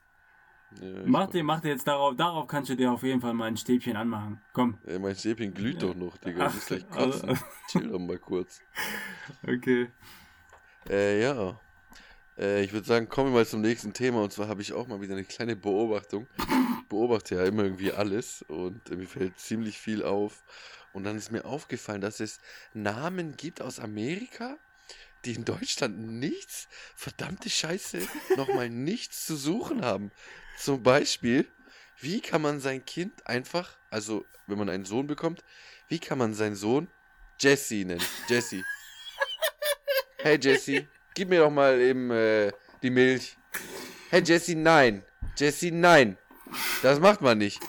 Ja, 0.81 0.89
mach, 1.05 1.31
dir, 1.31 1.45
mach 1.45 1.61
dir 1.61 1.71
jetzt 1.71 1.87
darauf, 1.87 2.17
darauf 2.17 2.47
kannst 2.47 2.71
du 2.71 2.77
dir 2.77 2.93
auf 2.93 3.03
jeden 3.03 3.21
Fall 3.21 3.35
mal 3.35 3.47
ein 3.47 3.57
Stäbchen 3.57 3.97
anmachen. 3.97 4.41
Komm. 4.53 4.79
Ja, 4.87 4.99
mein 4.99 5.15
Stäbchen 5.15 5.55
glüht 5.55 5.83
ja. 5.83 5.89
doch 5.89 5.95
noch, 5.95 6.17
Digga. 6.19 6.47
Ach, 6.47 6.57
ich 6.57 6.67
gleich 6.67 6.89
kotzen. 6.89 7.29
Also, 7.29 7.43
Chill 7.69 7.89
doch 7.89 7.99
mal 7.99 8.19
kurz. 8.19 8.61
Okay. 9.47 9.89
Äh, 10.89 11.23
ja. 11.23 11.59
Äh, 12.39 12.63
ich 12.63 12.73
würde 12.73 12.87
sagen, 12.87 13.09
kommen 13.09 13.33
wir 13.33 13.39
mal 13.41 13.47
zum 13.47 13.61
nächsten 13.61 13.93
Thema. 13.93 14.23
Und 14.23 14.33
zwar 14.33 14.49
habe 14.49 14.63
ich 14.63 14.73
auch 14.73 14.87
mal 14.87 15.01
wieder 15.01 15.15
eine 15.15 15.25
kleine 15.25 15.57
Beobachtung. 15.57 16.27
Ich 16.39 16.89
beobachte 16.89 17.37
ja 17.37 17.45
immer 17.45 17.65
irgendwie 17.65 17.93
alles 17.93 18.43
und 18.49 18.91
äh, 18.91 18.97
mir 18.97 19.07
fällt 19.07 19.39
ziemlich 19.39 19.79
viel 19.79 20.03
auf. 20.03 20.45
Und 20.93 21.05
dann 21.05 21.17
ist 21.17 21.31
mir 21.31 21.45
aufgefallen, 21.45 22.01
dass 22.01 22.21
es 22.21 22.39
Namen 22.73 23.37
gibt 23.37 23.61
aus 23.61 23.81
Amerika, 23.81 24.57
die 25.25 25.35
in 25.35 25.45
Deutschland 25.45 25.99
nichts, 25.99 26.69
verdammte 26.95 27.51
Scheiße, 27.51 27.99
nochmal 28.37 28.71
nichts 28.71 29.27
zu 29.27 29.37
suchen 29.37 29.85
haben. 29.85 30.11
Zum 30.59 30.83
Beispiel, 30.83 31.47
wie 32.01 32.21
kann 32.21 32.41
man 32.41 32.61
sein 32.61 32.85
Kind 32.85 33.27
einfach, 33.27 33.77
also 33.91 34.25
wenn 34.47 34.59
man 34.59 34.71
einen 34.71 34.85
Sohn 34.85 35.07
bekommt, 35.07 35.43
wie 35.89 35.99
kann 35.99 36.19
man 36.19 36.35
seinen 36.35 36.57
Sohn 36.57 36.89
Jesse 37.39 37.85
nennen? 37.85 38.05
Jesse. 38.29 38.65
Hey 40.19 40.39
Jesse, 40.41 40.89
gib 41.17 41.31
mir 41.31 41.41
doch 41.41 41.51
mal 41.51 41.81
eben 41.81 42.11
äh, 42.13 42.53
die 42.83 42.91
Milch. 42.91 43.37
Hey 44.11 44.23
Jesse, 44.25 44.55
nein. 44.55 45.03
Jesse, 45.37 45.73
nein. 45.73 46.17
Das 46.83 47.01
macht 47.01 47.23
man 47.23 47.39
nicht. 47.39 47.61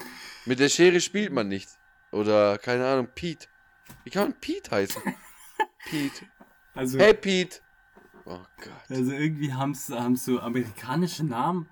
Mit 0.45 0.59
der 0.59 0.69
Schere 0.69 1.01
spielt 1.01 1.33
man 1.33 1.47
nicht. 1.47 1.69
Oder, 2.11 2.57
keine 2.59 2.85
Ahnung, 2.85 3.07
Pete. 3.15 3.47
Wie 4.03 4.09
kann 4.11 4.23
man 4.29 4.39
Pete 4.39 4.69
heißen? 4.69 5.01
Pete. 5.89 6.25
Also, 6.75 6.99
Hey, 6.99 7.15
Pete. 7.15 7.59
Oh 8.25 8.37
Gott. 8.57 8.71
also 8.87 9.11
irgendwie 9.11 9.51
haben 9.51 9.73
so 9.73 10.39
amerikanische 10.39 11.25
Namen 11.25 11.67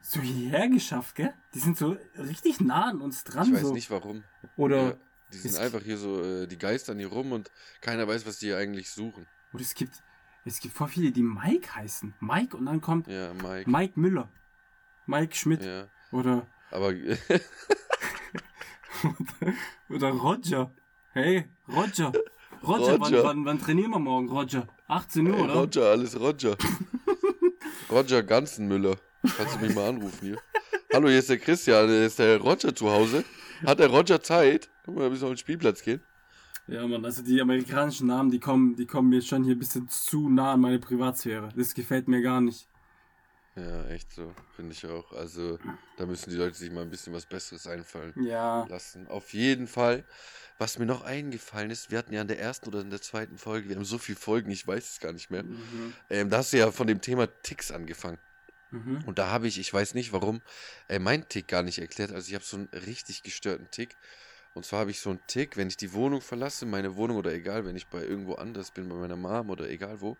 so 0.00 0.20
hierher 0.20 0.68
geschafft, 0.68 1.16
gell? 1.16 1.34
Die 1.52 1.58
sind 1.58 1.76
so 1.76 1.96
richtig 2.16 2.60
nah 2.60 2.90
an 2.90 3.00
uns 3.00 3.24
dran. 3.24 3.48
Ich 3.48 3.54
weiß 3.54 3.62
so. 3.62 3.72
nicht 3.72 3.90
warum. 3.90 4.22
Oder, 4.56 4.76
Ja, 4.76 4.96
die 5.32 5.38
sind 5.38 5.56
einfach 5.56 5.82
hier 5.82 5.98
so, 5.98 6.22
äh, 6.22 6.46
die 6.46 6.58
geistern 6.58 6.98
hier 7.00 7.08
rum 7.08 7.32
und 7.32 7.50
keiner 7.80 8.06
weiß, 8.06 8.24
was 8.24 8.38
die 8.38 8.46
hier 8.46 8.58
eigentlich 8.58 8.88
suchen. 8.88 9.26
oder 9.52 9.62
es 9.62 9.74
gibt, 9.74 10.00
es 10.46 10.60
gibt 10.60 10.74
voll 10.76 10.88
viele, 10.88 11.10
die 11.12 11.22
Mike 11.22 11.74
heißen. 11.74 12.14
Mike 12.20 12.56
und 12.56 12.66
dann 12.66 12.80
kommt 12.80 13.06
Ja, 13.08 13.32
Mike. 13.34 13.68
Mike 13.70 13.98
Müller. 14.00 14.28
Mike 15.06 15.34
Schmidt. 15.34 15.62
Ja. 15.62 15.86
Oder, 16.12 16.46
Aber 16.70 16.92
oder 19.88 20.10
Roger. 20.10 20.70
Hey, 21.12 21.44
Roger. 21.68 22.12
Roger, 22.66 22.98
Wann, 22.98 23.02
Roger. 23.02 23.24
wann, 23.24 23.44
wann 23.44 23.60
trainieren 23.60 23.90
wir 23.90 23.98
morgen, 23.98 24.28
Roger? 24.28 24.66
18 24.88 25.26
Uhr, 25.28 25.36
Ey, 25.36 25.42
oder? 25.42 25.54
Roger, 25.54 25.82
alles 25.90 26.18
Roger. 26.18 26.56
Roger 27.90 28.22
Ganzenmüller. 28.22 28.96
Kannst 29.36 29.56
du 29.56 29.60
mich 29.60 29.74
mal 29.74 29.88
anrufen 29.88 30.18
hier? 30.20 30.38
Hallo, 30.92 31.08
hier 31.08 31.18
ist 31.18 31.28
der 31.28 31.38
Christian. 31.38 31.88
Ist 31.88 32.18
der 32.18 32.38
Roger 32.40 32.74
zu 32.74 32.90
Hause? 32.90 33.24
Hat 33.64 33.78
der 33.78 33.88
Roger 33.88 34.22
Zeit? 34.22 34.68
Guck 34.84 34.96
mal, 34.96 35.02
wir 35.02 35.10
müssen 35.10 35.24
auf 35.24 35.30
den 35.30 35.36
Spielplatz 35.38 35.82
gehen. 35.82 36.00
Ja, 36.68 36.86
Mann, 36.86 37.04
also 37.04 37.22
die 37.22 37.40
amerikanischen 37.40 38.08
Namen, 38.08 38.30
die 38.30 38.40
kommen, 38.40 38.74
die 38.74 38.86
kommen 38.86 39.08
mir 39.08 39.22
schon 39.22 39.44
hier 39.44 39.54
ein 39.54 39.58
bisschen 39.58 39.88
zu 39.88 40.28
nah 40.28 40.54
an 40.54 40.60
meine 40.60 40.80
Privatsphäre. 40.80 41.50
Das 41.56 41.74
gefällt 41.74 42.08
mir 42.08 42.22
gar 42.22 42.40
nicht. 42.40 42.68
Ja, 43.54 43.86
echt 43.86 44.12
so. 44.12 44.34
Finde 44.54 44.72
ich 44.72 44.84
auch. 44.86 45.12
Also, 45.12 45.58
da 45.96 46.04
müssen 46.04 46.28
die 46.30 46.36
Leute 46.36 46.56
sich 46.56 46.70
mal 46.70 46.82
ein 46.82 46.90
bisschen 46.90 47.14
was 47.14 47.24
Besseres 47.24 47.66
einfallen 47.66 48.12
Ja. 48.22 48.66
lassen. 48.68 49.06
Auf 49.06 49.32
jeden 49.32 49.66
Fall. 49.66 50.04
Was 50.58 50.78
mir 50.78 50.86
noch 50.86 51.02
eingefallen 51.04 51.70
ist, 51.70 51.90
wir 51.90 51.98
hatten 51.98 52.12
ja 52.12 52.22
in 52.22 52.28
der 52.28 52.38
ersten 52.40 52.68
oder 52.68 52.80
in 52.80 52.90
der 52.90 53.00
zweiten 53.00 53.38
Folge, 53.38 53.68
wir 53.68 53.76
haben 53.76 53.84
so 53.84 53.98
viele 53.98 54.18
Folgen, 54.18 54.50
ich 54.50 54.66
weiß 54.66 54.92
es 54.92 55.00
gar 55.00 55.12
nicht 55.12 55.30
mehr. 55.30 55.44
Mhm. 55.44 55.94
Ähm, 56.10 56.30
da 56.30 56.38
hast 56.38 56.52
du 56.52 56.58
ja 56.58 56.70
von 56.72 56.86
dem 56.86 57.00
Thema 57.00 57.26
Ticks 57.42 57.70
angefangen. 57.70 58.18
Mhm. 58.70 59.04
Und 59.06 59.18
da 59.18 59.28
habe 59.30 59.46
ich, 59.48 59.58
ich 59.58 59.72
weiß 59.72 59.94
nicht 59.94 60.12
warum, 60.12 60.42
äh, 60.88 60.98
meinen 60.98 61.28
Tick 61.28 61.46
gar 61.48 61.62
nicht 61.62 61.78
erklärt. 61.78 62.12
Also 62.12 62.28
ich 62.28 62.34
habe 62.34 62.44
so 62.44 62.56
einen 62.56 62.68
richtig 62.86 63.22
gestörten 63.22 63.68
Tick. 63.70 63.96
Und 64.56 64.64
zwar 64.64 64.80
habe 64.80 64.90
ich 64.90 65.00
so 65.00 65.10
einen 65.10 65.20
Tick, 65.26 65.58
wenn 65.58 65.68
ich 65.68 65.76
die 65.76 65.92
Wohnung 65.92 66.22
verlasse, 66.22 66.64
meine 66.64 66.96
Wohnung 66.96 67.18
oder 67.18 67.30
egal, 67.30 67.66
wenn 67.66 67.76
ich 67.76 67.88
bei 67.88 68.02
irgendwo 68.02 68.36
anders 68.36 68.70
bin, 68.70 68.88
bei 68.88 68.94
meiner 68.94 69.14
Mom 69.14 69.50
oder 69.50 69.68
egal 69.68 70.00
wo, 70.00 70.16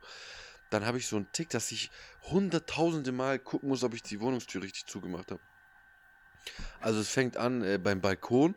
dann 0.69 0.85
habe 0.85 0.99
ich 0.99 1.07
so 1.07 1.17
einen 1.17 1.33
Tick, 1.33 1.49
dass 1.49 1.73
ich 1.73 1.91
hunderttausende 2.25 3.13
Mal 3.13 3.39
gucken 3.39 3.71
muss, 3.71 3.83
ob 3.83 3.95
ich 3.95 4.03
die 4.03 4.21
Wohnungstür 4.21 4.63
richtig 4.63 4.85
zugemacht 4.85 5.31
habe. 5.31 5.41
Also 6.83 7.01
es 7.01 7.09
fängt 7.09 7.39
an 7.39 7.63
äh, 7.65 7.79
beim 7.79 8.03
Balkon, 8.03 8.55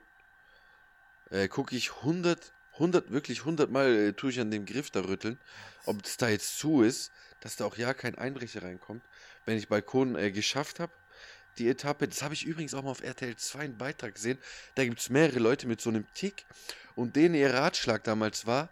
äh, 1.29 1.47
gucke 1.47 1.77
ich 1.77 1.93
100, 1.93 2.51
100, 2.73 3.11
wirklich 3.11 3.39
100 3.39 3.71
Mal 3.71 3.95
äh, 3.95 4.11
tue 4.11 4.31
ich 4.31 4.39
an 4.41 4.51
dem 4.51 4.65
Griff 4.65 4.91
da 4.91 5.05
rütteln, 5.05 5.39
ob 5.85 6.03
es 6.03 6.17
da 6.17 6.27
jetzt 6.27 6.59
zu 6.59 6.81
ist, 6.81 7.09
dass 7.39 7.55
da 7.55 7.63
auch 7.63 7.77
ja 7.77 7.93
kein 7.93 8.15
Einbrecher 8.17 8.63
reinkommt. 8.63 9.01
Wenn 9.45 9.57
ich 9.57 9.69
Balkon 9.69 10.17
äh, 10.17 10.29
geschafft 10.31 10.81
habe, 10.81 10.91
die 11.59 11.69
Etappe, 11.69 12.07
das 12.07 12.21
habe 12.21 12.33
ich 12.33 12.45
übrigens 12.45 12.73
auch 12.73 12.83
mal 12.83 12.91
auf 12.91 13.03
RTL 13.03 13.35
2 13.35 13.59
einen 13.59 13.77
Beitrag 13.77 14.15
gesehen, 14.15 14.39
da 14.75 14.83
gibt 14.83 14.99
es 14.99 15.09
mehrere 15.09 15.39
Leute 15.39 15.67
mit 15.67 15.81
so 15.81 15.89
einem 15.89 16.05
Tick. 16.13 16.45
Und 16.95 17.15
denen 17.15 17.35
ihr 17.35 17.53
Ratschlag 17.53 18.03
damals 18.03 18.45
war, 18.45 18.69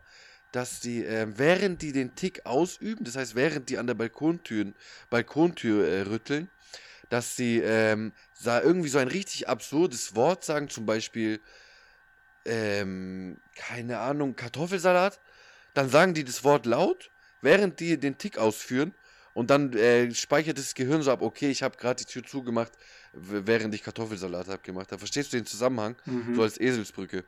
dass 0.51 0.79
die, 0.79 1.05
äh, 1.05 1.27
während 1.37 1.81
die 1.81 1.91
den 1.91 2.15
Tick 2.15 2.45
ausüben, 2.45 3.03
das 3.05 3.15
heißt, 3.15 3.35
während 3.35 3.69
die 3.69 3.77
an 3.77 3.87
der 3.87 3.93
Balkontür, 3.93 4.73
Balkontür 5.09 5.87
äh, 5.87 6.01
rütteln, 6.01 6.49
dass 7.09 7.35
sie 7.35 7.59
ähm, 7.59 8.13
irgendwie 8.43 8.89
so 8.89 8.97
ein 8.97 9.07
richtig 9.07 9.47
absurdes 9.47 10.15
Wort 10.15 10.43
sagen, 10.43 10.69
zum 10.69 10.85
Beispiel, 10.85 11.39
ähm, 12.45 13.37
keine 13.55 13.99
Ahnung, 13.99 14.35
Kartoffelsalat, 14.35 15.19
dann 15.73 15.89
sagen 15.89 16.13
die 16.13 16.23
das 16.23 16.43
Wort 16.43 16.65
laut, 16.65 17.11
während 17.41 17.79
die 17.79 17.97
den 17.97 18.17
Tick 18.17 18.37
ausführen 18.37 18.93
und 19.37 19.51
dann 19.51 19.71
äh, 19.73 20.11
speichert 20.15 20.57
das 20.57 20.73
Gehirn 20.73 21.03
so 21.03 21.11
ab, 21.11 21.21
okay, 21.21 21.51
ich 21.51 21.61
habe 21.61 21.77
gerade 21.77 22.03
die 22.03 22.11
Tür 22.11 22.23
zugemacht, 22.23 22.71
während 23.13 23.71
ich 23.75 23.83
Kartoffelsalat 23.83 24.47
habe 24.47 24.63
gemacht. 24.63 24.91
Da 24.91 24.97
verstehst 24.97 25.31
du 25.31 25.37
den 25.37 25.45
Zusammenhang, 25.45 25.95
Mhm. 26.07 26.33
so 26.33 26.41
als 26.41 26.59
Eselsbrücke. 26.59 27.23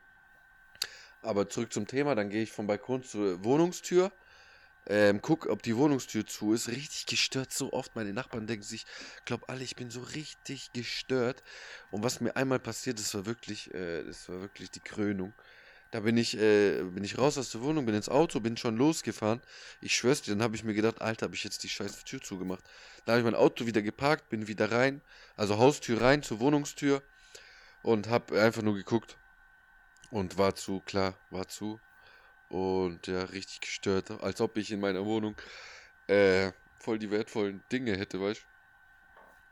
Aber 1.22 1.48
zurück 1.48 1.72
zum 1.72 1.86
Thema, 1.86 2.16
dann 2.16 2.28
gehe 2.28 2.42
ich 2.42 2.50
vom 2.50 2.66
Balkon 2.66 3.04
zur 3.04 3.44
Wohnungstür, 3.44 4.10
ähm, 4.88 5.20
guck, 5.22 5.46
ob 5.46 5.62
die 5.62 5.76
Wohnungstür 5.76 6.26
zu 6.26 6.52
ist. 6.52 6.66
Richtig 6.66 7.06
gestört, 7.06 7.52
so 7.52 7.72
oft. 7.72 7.94
Meine 7.94 8.12
Nachbarn 8.12 8.48
denken 8.48 8.64
sich, 8.64 8.86
glaub 9.24 9.48
alle, 9.48 9.62
ich 9.62 9.76
bin 9.76 9.92
so 9.92 10.00
richtig 10.00 10.72
gestört. 10.72 11.44
Und 11.92 12.02
was 12.02 12.20
mir 12.20 12.34
einmal 12.34 12.58
passiert, 12.58 12.98
das 12.98 13.14
war 13.14 13.24
wirklich, 13.24 13.72
äh, 13.72 14.02
das 14.02 14.28
war 14.28 14.40
wirklich 14.40 14.72
die 14.72 14.80
Krönung. 14.80 15.32
Da 15.90 16.00
bin 16.00 16.16
ich, 16.16 16.36
äh, 16.36 16.82
bin 16.82 17.02
ich 17.02 17.18
raus 17.18 17.36
aus 17.36 17.50
der 17.50 17.62
Wohnung, 17.62 17.84
bin 17.84 17.96
ins 17.96 18.08
Auto, 18.08 18.38
bin 18.38 18.56
schon 18.56 18.76
losgefahren. 18.76 19.40
Ich 19.80 19.96
schwör's 19.96 20.22
dir, 20.22 20.32
dann 20.32 20.42
habe 20.42 20.54
ich 20.54 20.62
mir 20.62 20.74
gedacht, 20.74 21.00
Alter, 21.00 21.26
habe 21.26 21.34
ich 21.34 21.42
jetzt 21.42 21.64
die 21.64 21.68
scheiß 21.68 22.04
Tür 22.04 22.20
zugemacht. 22.20 22.62
Dann 23.04 23.14
habe 23.14 23.20
ich 23.20 23.24
mein 23.32 23.40
Auto 23.40 23.66
wieder 23.66 23.82
geparkt, 23.82 24.28
bin 24.28 24.46
wieder 24.46 24.70
rein, 24.70 25.00
also 25.36 25.58
Haustür 25.58 26.00
rein 26.00 26.22
zur 26.22 26.38
Wohnungstür 26.38 27.02
und 27.82 28.08
habe 28.08 28.40
einfach 28.40 28.62
nur 28.62 28.74
geguckt. 28.74 29.16
Und 30.10 30.38
war 30.38 30.54
zu, 30.54 30.80
klar, 30.80 31.14
war 31.30 31.48
zu. 31.48 31.80
Und 32.48 33.06
ja, 33.06 33.22
richtig 33.24 33.60
gestört, 33.60 34.10
als 34.22 34.40
ob 34.40 34.56
ich 34.56 34.72
in 34.72 34.80
meiner 34.80 35.04
Wohnung 35.04 35.36
äh, 36.08 36.52
voll 36.78 36.98
die 36.98 37.10
wertvollen 37.10 37.62
Dinge 37.70 37.96
hätte, 37.96 38.20
weißt 38.20 38.40
du? 38.40 38.44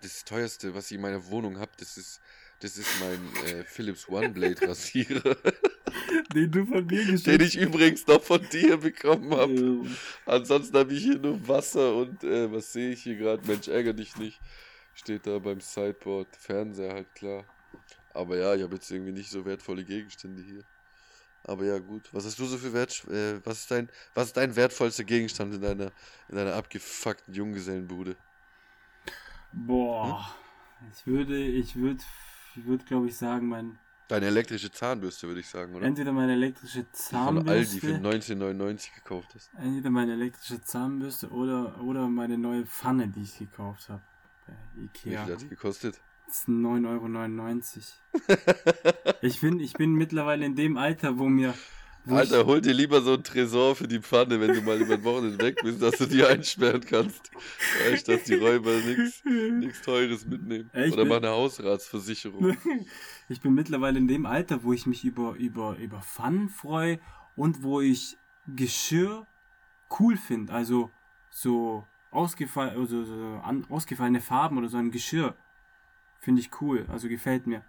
Das 0.03 0.25
teuerste, 0.25 0.75
was 0.75 0.87
ich 0.87 0.97
in 0.97 1.01
meiner 1.01 1.27
Wohnung 1.27 1.59
habe, 1.59 1.73
das 1.79 1.97
ist, 1.97 2.21
das 2.61 2.77
ist 2.77 2.89
mein 3.01 3.47
äh, 3.47 3.65
Philips 3.65 4.09
One-Blade 4.09 4.69
Rasierer, 4.69 5.37
Den 6.35 6.51
du 6.51 6.67
von 6.67 6.87
mir 6.87 7.05
den 7.05 7.13
geschickt 7.13 7.43
ich 7.43 7.57
übrigens 7.57 8.07
noch 8.07 8.23
von 8.23 8.41
dir 8.51 8.77
bekommen 8.77 9.33
habe. 9.33 9.55
Ja. 9.55 9.91
Ansonsten 10.27 10.77
habe 10.77 10.93
ich 10.93 11.03
hier 11.03 11.19
nur 11.19 11.47
Wasser 11.47 11.95
und 11.95 12.23
äh, 12.25 12.51
was 12.53 12.73
sehe 12.73 12.91
ich 12.91 13.03
hier 13.03 13.17
gerade? 13.17 13.47
Mensch, 13.47 13.69
ärger 13.69 13.93
dich 13.93 14.17
nicht. 14.17 14.41
Steht 14.95 15.27
da 15.27 15.39
beim 15.39 15.61
Sideboard. 15.61 16.29
Fernseher 16.37 16.95
halt 16.95 17.15
klar. 17.15 17.45
Aber 18.13 18.37
ja, 18.37 18.55
ich 18.55 18.63
habe 18.63 18.75
jetzt 18.75 18.91
irgendwie 18.91 19.13
nicht 19.13 19.31
so 19.31 19.45
wertvolle 19.45 19.85
Gegenstände 19.85 20.43
hier. 20.43 20.65
Aber 21.45 21.65
ja, 21.65 21.79
gut. 21.79 22.09
Was 22.13 22.27
hast 22.27 22.39
du 22.39 22.45
so 22.45 22.59
für 22.59 22.73
Wert? 22.73 23.05
Äh, 23.09 23.41
was, 23.45 23.61
ist 23.61 23.71
dein, 23.71 23.89
was 24.15 24.29
ist 24.29 24.37
dein 24.37 24.57
wertvollster 24.57 25.05
Gegenstand 25.05 25.55
in 25.55 25.63
deiner, 25.63 25.93
in 26.29 26.37
deiner 26.37 26.55
abgefuckten 26.55 27.33
Junggesellenbude? 27.33 28.17
Boah. 29.53 30.35
Ich 30.93 31.07
würde, 31.07 31.39
ich 31.39 31.77
würde, 31.77 32.03
ich 32.59 32.67
würde, 32.67 32.85
glaube 32.85 33.09
ich, 33.09 33.17
sagen, 33.17 33.49
mein, 33.49 33.79
Deine 34.09 34.27
elektrische 34.27 34.71
Zahnbürste, 34.73 35.27
würde 35.29 35.41
ich 35.41 35.49
sagen, 35.49 35.75
oder? 35.75 35.85
entweder 35.85 36.13
meine 36.13 36.33
elektrische 36.33 36.85
Die 36.85 37.15
von 37.15 37.47
Aldi 37.47 37.81
für 37.81 37.93
Zahnbürste, 38.01 38.35
19,99 38.35 38.95
gekauft 38.95 39.29
hast. 39.35 39.51
entweder 39.59 39.91
meine 39.91 40.13
elektrische 40.15 40.63
Zahnbürste 40.63 41.29
oder, 41.29 41.79
oder 41.83 42.09
meine 42.09 42.39
neue 42.39 42.65
Pfanne, 42.65 43.09
die 43.09 43.23
ich 43.23 43.39
gekauft 43.39 43.91
habe. 43.91 44.01
Bei 44.47 44.55
Wie 44.77 44.85
Ikea. 44.87 45.25
viel 45.25 45.35
hat 45.35 45.43
die 45.43 45.49
gekostet? 45.49 46.01
Das 46.27 46.39
ist 46.41 46.49
9,99 46.49 47.93
Euro. 48.29 49.19
ich, 49.23 49.41
bin, 49.41 49.61
ich 49.61 49.75
bin 49.75 49.93
mittlerweile 49.95 50.45
in 50.47 50.57
dem 50.57 50.77
Alter, 50.79 51.19
wo 51.19 51.29
mir. 51.29 51.55
Alter, 52.17 52.47
hol 52.47 52.61
dir 52.61 52.73
lieber 52.73 53.01
so 53.01 53.15
einen 53.15 53.25
Tresor 53.25 53.77
für 53.77 53.89
die 53.89 54.01
Pfanne, 54.01 54.41
wenn 54.41 54.55
du 54.55 54.63
mal 54.63 54.81
über 54.81 54.97
den 54.97 55.05
Wochenende 55.05 55.45
weg 55.45 55.59
bist, 55.63 55.83
dass 55.83 55.99
du 55.99 56.07
die 56.07 56.25
einsperren 56.25 56.81
kannst. 56.81 57.31
Weißt, 57.87 58.09
dass 58.09 58.25
die 58.25 58.35
Räuber 58.35 58.73
nichts 58.79 59.83
Teures 59.83 60.27
mitnehmen. 60.27 60.71
Echt, 60.73 60.93
Oder 60.93 61.05
mal 61.05 61.19
eine 61.19 61.31
Hausratsversicherung. 61.31 62.51
ich, 62.51 62.59
ich 63.29 63.41
bin 63.41 63.55
mittlerweile 63.55 63.99
in 63.99 64.09
dem 64.09 64.27
Alter, 64.27 64.63
wo 64.63 64.73
ich 64.73 64.87
mich 64.87 65.05
über, 65.05 65.35
über, 65.35 65.77
über 65.77 66.03
Pfannen 66.03 66.49
freue 66.49 67.01
und 67.37 67.63
wo 67.63 67.81
ich 67.81 68.17
Geschirr 68.47 69.27
cool 69.99 70.17
finde. 70.17 70.53
Also 70.53 70.91
so, 71.31 71.85
ausgefall, 72.11 72.71
also 72.71 73.05
so 73.05 73.41
an, 73.45 73.67
ausgefallene 73.69 74.21
Farben 74.21 74.59
oder 74.59 74.69
so 74.69 74.79
ein 74.79 74.91
Geschirr. 74.91 75.37
Finde 76.21 76.41
ich 76.41 76.51
cool. 76.61 76.87
Also 76.89 77.09
gefällt 77.09 77.47
mir. 77.47 77.63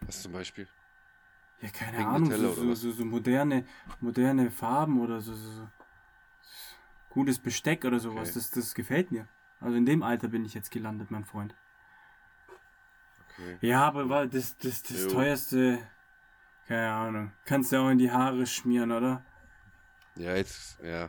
Was 0.00 0.22
zum 0.22 0.32
Beispiel? 0.32 0.66
Ja, 1.64 1.70
keine 1.70 1.96
Wegen 1.96 2.08
Ahnung, 2.08 2.28
Nutella 2.28 2.52
so, 2.52 2.74
so, 2.74 2.92
so, 2.92 3.04
moderne, 3.06 3.64
moderne 4.00 4.50
Farben 4.50 5.00
oder 5.00 5.22
so, 5.22 5.34
so, 5.34 5.50
so 5.50 5.68
gutes 7.08 7.38
Besteck 7.38 7.86
oder 7.86 7.98
sowas, 8.00 8.28
Okay. 8.28 8.32
das, 8.34 8.50
das 8.50 8.74
gefällt 8.74 9.10
mir. 9.10 9.26
Also 9.60 9.76
in 9.76 9.86
dem 9.86 10.02
Alter 10.02 10.28
bin 10.28 10.44
ich 10.44 10.52
jetzt 10.52 10.70
gelandet, 10.70 11.10
mein 11.10 11.24
Freund. 11.24 11.54
Okay. 13.38 13.56
Ja, 13.62 13.86
aber 13.86 14.10
war 14.10 14.26
das, 14.26 14.58
das, 14.58 14.82
das 14.82 15.04
Jo. 15.04 15.08
teuerste, 15.08 15.78
keine 16.68 16.92
Ahnung, 16.92 17.32
kannst 17.46 17.72
du 17.72 17.78
auch 17.78 17.88
in 17.88 17.98
die 17.98 18.10
Haare 18.10 18.46
schmieren, 18.46 18.92
oder? 18.92 19.24
Ja, 20.16 20.36
jetzt, 20.36 20.78
ja. 20.82 21.08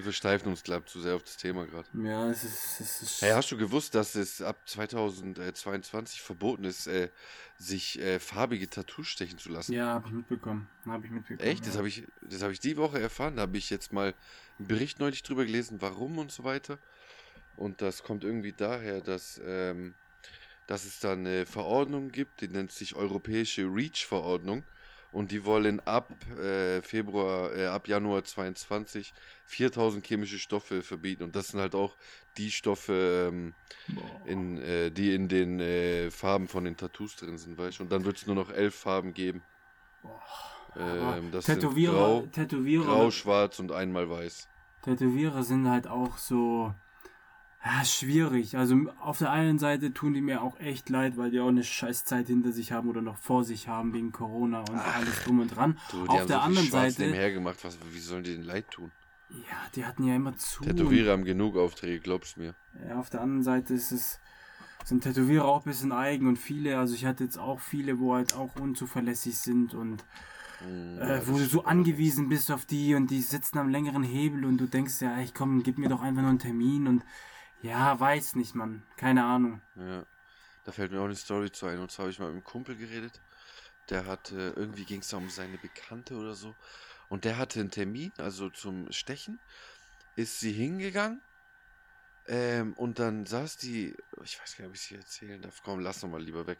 Wir 0.00 0.04
versteifen 0.04 0.48
uns, 0.48 0.62
glaub 0.62 0.88
zu 0.88 0.98
sehr 0.98 1.14
auf 1.14 1.24
das 1.24 1.36
Thema 1.36 1.66
gerade. 1.66 1.86
Ja, 1.92 2.30
es 2.30 2.42
ist, 2.42 2.80
es 2.80 3.02
ist 3.02 3.20
Hey, 3.20 3.32
hast 3.32 3.52
du 3.52 3.58
gewusst, 3.58 3.94
dass 3.94 4.14
es 4.14 4.40
ab 4.40 4.56
2022 4.64 6.22
verboten 6.22 6.64
ist, 6.64 6.86
äh, 6.86 7.10
sich 7.58 8.00
äh, 8.00 8.18
farbige 8.18 8.70
Tattoos 8.70 9.08
stechen 9.08 9.36
zu 9.36 9.50
lassen? 9.50 9.74
ja, 9.74 9.88
habe 9.88 10.06
ich 10.08 10.14
mitbekommen, 10.14 10.66
habe 10.86 11.04
ich 11.04 11.12
mitbekommen. 11.12 11.46
Echt? 11.46 11.66
Das 11.66 11.74
ja. 11.74 11.80
habe 11.80 11.88
ich, 11.88 12.04
das 12.22 12.40
habe 12.40 12.54
ich 12.54 12.60
die 12.60 12.78
Woche 12.78 12.98
erfahren. 12.98 13.36
Da 13.36 13.42
habe 13.42 13.58
ich 13.58 13.68
jetzt 13.68 13.92
mal 13.92 14.14
einen 14.58 14.68
Bericht 14.68 15.00
neulich 15.00 15.22
drüber 15.22 15.44
gelesen, 15.44 15.82
warum 15.82 16.16
und 16.16 16.32
so 16.32 16.44
weiter. 16.44 16.78
Und 17.56 17.82
das 17.82 18.02
kommt 18.02 18.24
irgendwie 18.24 18.52
daher, 18.52 19.02
dass, 19.02 19.38
ähm, 19.44 19.92
dass 20.66 20.86
es 20.86 20.98
da 21.00 21.12
eine 21.12 21.44
Verordnung 21.44 22.10
gibt, 22.10 22.40
die 22.40 22.48
nennt 22.48 22.72
sich 22.72 22.94
Europäische 22.94 23.64
REACH-Verordnung. 23.64 24.64
Und 25.12 25.30
die 25.30 25.44
wollen 25.44 25.80
ab 25.80 26.10
äh, 26.38 26.82
Februar, 26.82 27.54
äh, 27.54 27.66
ab 27.66 27.88
Januar 27.88 28.24
22 28.24 29.12
4000 29.46 30.06
chemische 30.06 30.38
Stoffe 30.38 30.82
verbieten 30.82 31.22
und 31.24 31.34
das 31.36 31.48
sind 31.48 31.60
halt 31.60 31.74
auch 31.74 31.96
die 32.36 32.50
Stoffe, 32.50 33.28
ähm, 33.28 33.54
in, 34.24 34.58
äh, 34.58 34.90
die 34.90 35.14
in 35.14 35.28
den 35.28 35.60
äh, 35.60 36.10
Farben 36.10 36.48
von 36.48 36.64
den 36.64 36.76
Tattoos 36.76 37.16
drin 37.16 37.38
sind, 37.38 37.58
weißt 37.58 37.78
du? 37.78 37.82
Und 37.84 37.92
dann 37.92 38.04
wird 38.04 38.18
es 38.18 38.26
nur 38.26 38.36
noch 38.36 38.50
elf 38.50 38.74
Farben 38.74 39.14
geben. 39.14 39.42
Ähm, 40.76 41.30
das 41.32 41.46
sind 41.46 41.60
Tätowierer, 41.60 41.92
grau, 41.92 42.20
Tätowierer, 42.32 42.84
grau, 42.84 43.10
schwarz 43.10 43.58
und 43.58 43.72
einmal 43.72 44.08
weiß. 44.08 44.48
Tätowierer 44.82 45.42
sind 45.42 45.68
halt 45.68 45.86
auch 45.86 46.16
so 46.16 46.72
ja, 47.64 47.84
schwierig. 47.84 48.56
Also 48.56 48.76
auf 49.00 49.18
der 49.18 49.30
einen 49.30 49.58
Seite 49.58 49.92
tun 49.92 50.14
die 50.14 50.20
mir 50.20 50.42
auch 50.42 50.58
echt 50.60 50.88
leid, 50.88 51.16
weil 51.16 51.30
die 51.30 51.40
auch 51.40 51.48
eine 51.48 51.64
scheiß 51.64 52.04
Zeit 52.04 52.28
hinter 52.28 52.52
sich 52.52 52.72
haben 52.72 52.88
oder 52.88 53.02
noch 53.02 53.18
vor 53.18 53.44
sich 53.44 53.68
haben 53.68 53.92
wegen 53.92 54.12
Corona 54.12 54.60
und 54.60 54.78
alles 54.78 55.24
drum 55.24 55.40
und 55.40 55.54
dran. 55.54 55.78
Du, 55.90 56.06
auf 56.06 56.26
der 56.26 56.38
so 56.38 56.42
anderen 56.42 56.66
Schwarz 56.68 56.94
Seite, 56.94 57.02
nebenher 57.10 57.32
gemacht. 57.32 57.58
Was, 57.62 57.78
wie 57.92 58.00
sollen 58.00 58.24
die 58.24 58.34
denn 58.34 58.44
leid 58.44 58.70
tun? 58.70 58.90
ja, 59.30 59.56
die 59.76 59.84
hatten 59.84 60.04
ja 60.04 60.16
immer 60.16 60.36
zu. 60.36 60.64
Tätowierer 60.64 61.12
haben 61.12 61.24
genug 61.24 61.56
Aufträge, 61.56 62.00
glaubst 62.00 62.36
mir. 62.36 62.54
Ja, 62.88 62.98
auf 62.98 63.10
der 63.10 63.20
anderen 63.20 63.44
Seite 63.44 63.74
ist 63.74 63.92
es, 63.92 64.18
sind 64.84 65.04
Tätowierer 65.04 65.44
auch 65.44 65.64
ein 65.64 65.70
bisschen 65.70 65.92
eigen 65.92 66.26
und 66.26 66.36
viele, 66.36 66.78
also 66.78 66.94
ich 66.94 67.06
hatte 67.06 67.22
jetzt 67.24 67.38
auch 67.38 67.60
viele, 67.60 68.00
wo 68.00 68.14
halt 68.14 68.34
auch 68.34 68.56
unzuverlässig 68.56 69.38
sind 69.38 69.74
und 69.74 70.04
Hm, 70.60 70.98
äh, 70.98 71.16
ja, 71.16 71.26
wo 71.26 71.32
du 71.32 71.38
so 71.38 71.46
stimmt 71.46 71.66
angewiesen 71.66 72.28
bist 72.28 72.50
auf 72.50 72.66
die 72.66 72.94
und 72.94 73.10
die 73.10 73.22
sitzen 73.22 73.58
am 73.58 73.70
längeren 73.70 74.02
Hebel 74.02 74.44
und 74.44 74.58
du 74.58 74.66
denkst 74.66 75.00
ja, 75.00 75.18
ich 75.20 75.34
komm, 75.34 75.62
gib 75.62 75.78
mir 75.78 75.88
doch 75.88 76.02
einfach 76.02 76.22
nur 76.22 76.30
einen 76.30 76.38
Termin 76.38 76.86
und 76.86 77.02
ja, 77.62 77.98
weiß 77.98 78.36
nicht, 78.36 78.54
Mann, 78.54 78.82
keine 78.96 79.24
Ahnung. 79.24 79.60
Ja, 79.76 80.04
da 80.64 80.72
fällt 80.72 80.92
mir 80.92 81.00
auch 81.00 81.04
eine 81.04 81.16
Story 81.16 81.50
zu 81.50 81.66
ein. 81.66 81.78
Und 81.78 81.90
zwar 81.90 82.04
habe 82.04 82.12
ich 82.12 82.18
mal 82.18 82.26
mit 82.26 82.34
einem 82.34 82.44
Kumpel 82.44 82.76
geredet. 82.76 83.20
Der 83.88 84.06
hatte, 84.06 84.54
irgendwie 84.56 84.84
ging 84.84 85.00
es 85.00 85.08
da 85.08 85.16
um 85.16 85.28
seine 85.28 85.58
Bekannte 85.58 86.14
oder 86.14 86.34
so. 86.34 86.54
Und 87.08 87.24
der 87.24 87.38
hatte 87.38 87.60
einen 87.60 87.70
Termin, 87.70 88.12
also 88.18 88.50
zum 88.50 88.90
Stechen. 88.92 89.40
Ist 90.16 90.40
sie 90.40 90.52
hingegangen. 90.52 91.20
Ähm, 92.28 92.74
und 92.74 92.98
dann 92.98 93.26
saß 93.26 93.56
die, 93.56 93.96
ich 94.22 94.40
weiß 94.40 94.56
gar 94.56 94.64
nicht, 94.64 94.68
ob 94.68 94.74
ich 94.74 94.80
sie 94.82 94.94
erzählen 94.94 95.42
darf. 95.42 95.62
Komm, 95.64 95.80
lass 95.80 96.00
doch 96.00 96.08
mal 96.08 96.22
lieber 96.22 96.46
weg. 96.46 96.58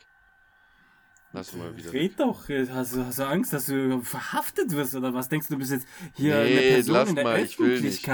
Lass 1.33 1.52
doch 1.52 1.59
mal 1.59 1.76
wieder 1.76 1.92
weg. 1.92 2.00
Red 2.00 2.19
doch, 2.21 2.49
hast 2.49 2.97
du, 2.97 3.04
hast 3.04 3.19
du 3.21 3.26
Angst, 3.26 3.52
dass 3.52 3.66
du 3.66 4.02
verhaftet 4.02 4.73
wirst 4.73 4.97
oder 4.97 5.14
was? 5.14 5.28
Denkst 5.28 5.47
du, 5.47 5.54
du 5.54 5.59
bist 5.59 5.71
jetzt 5.71 5.87
hier 6.16 6.42
Nee, 6.42 6.59
eine 6.59 6.75
Person 6.75 6.95
lass 6.95 7.09
in 7.11 7.14
der 7.14 7.25
mal, 7.25 7.40
ich 7.40 7.59
will 7.59 7.80
nicht. 7.80 8.04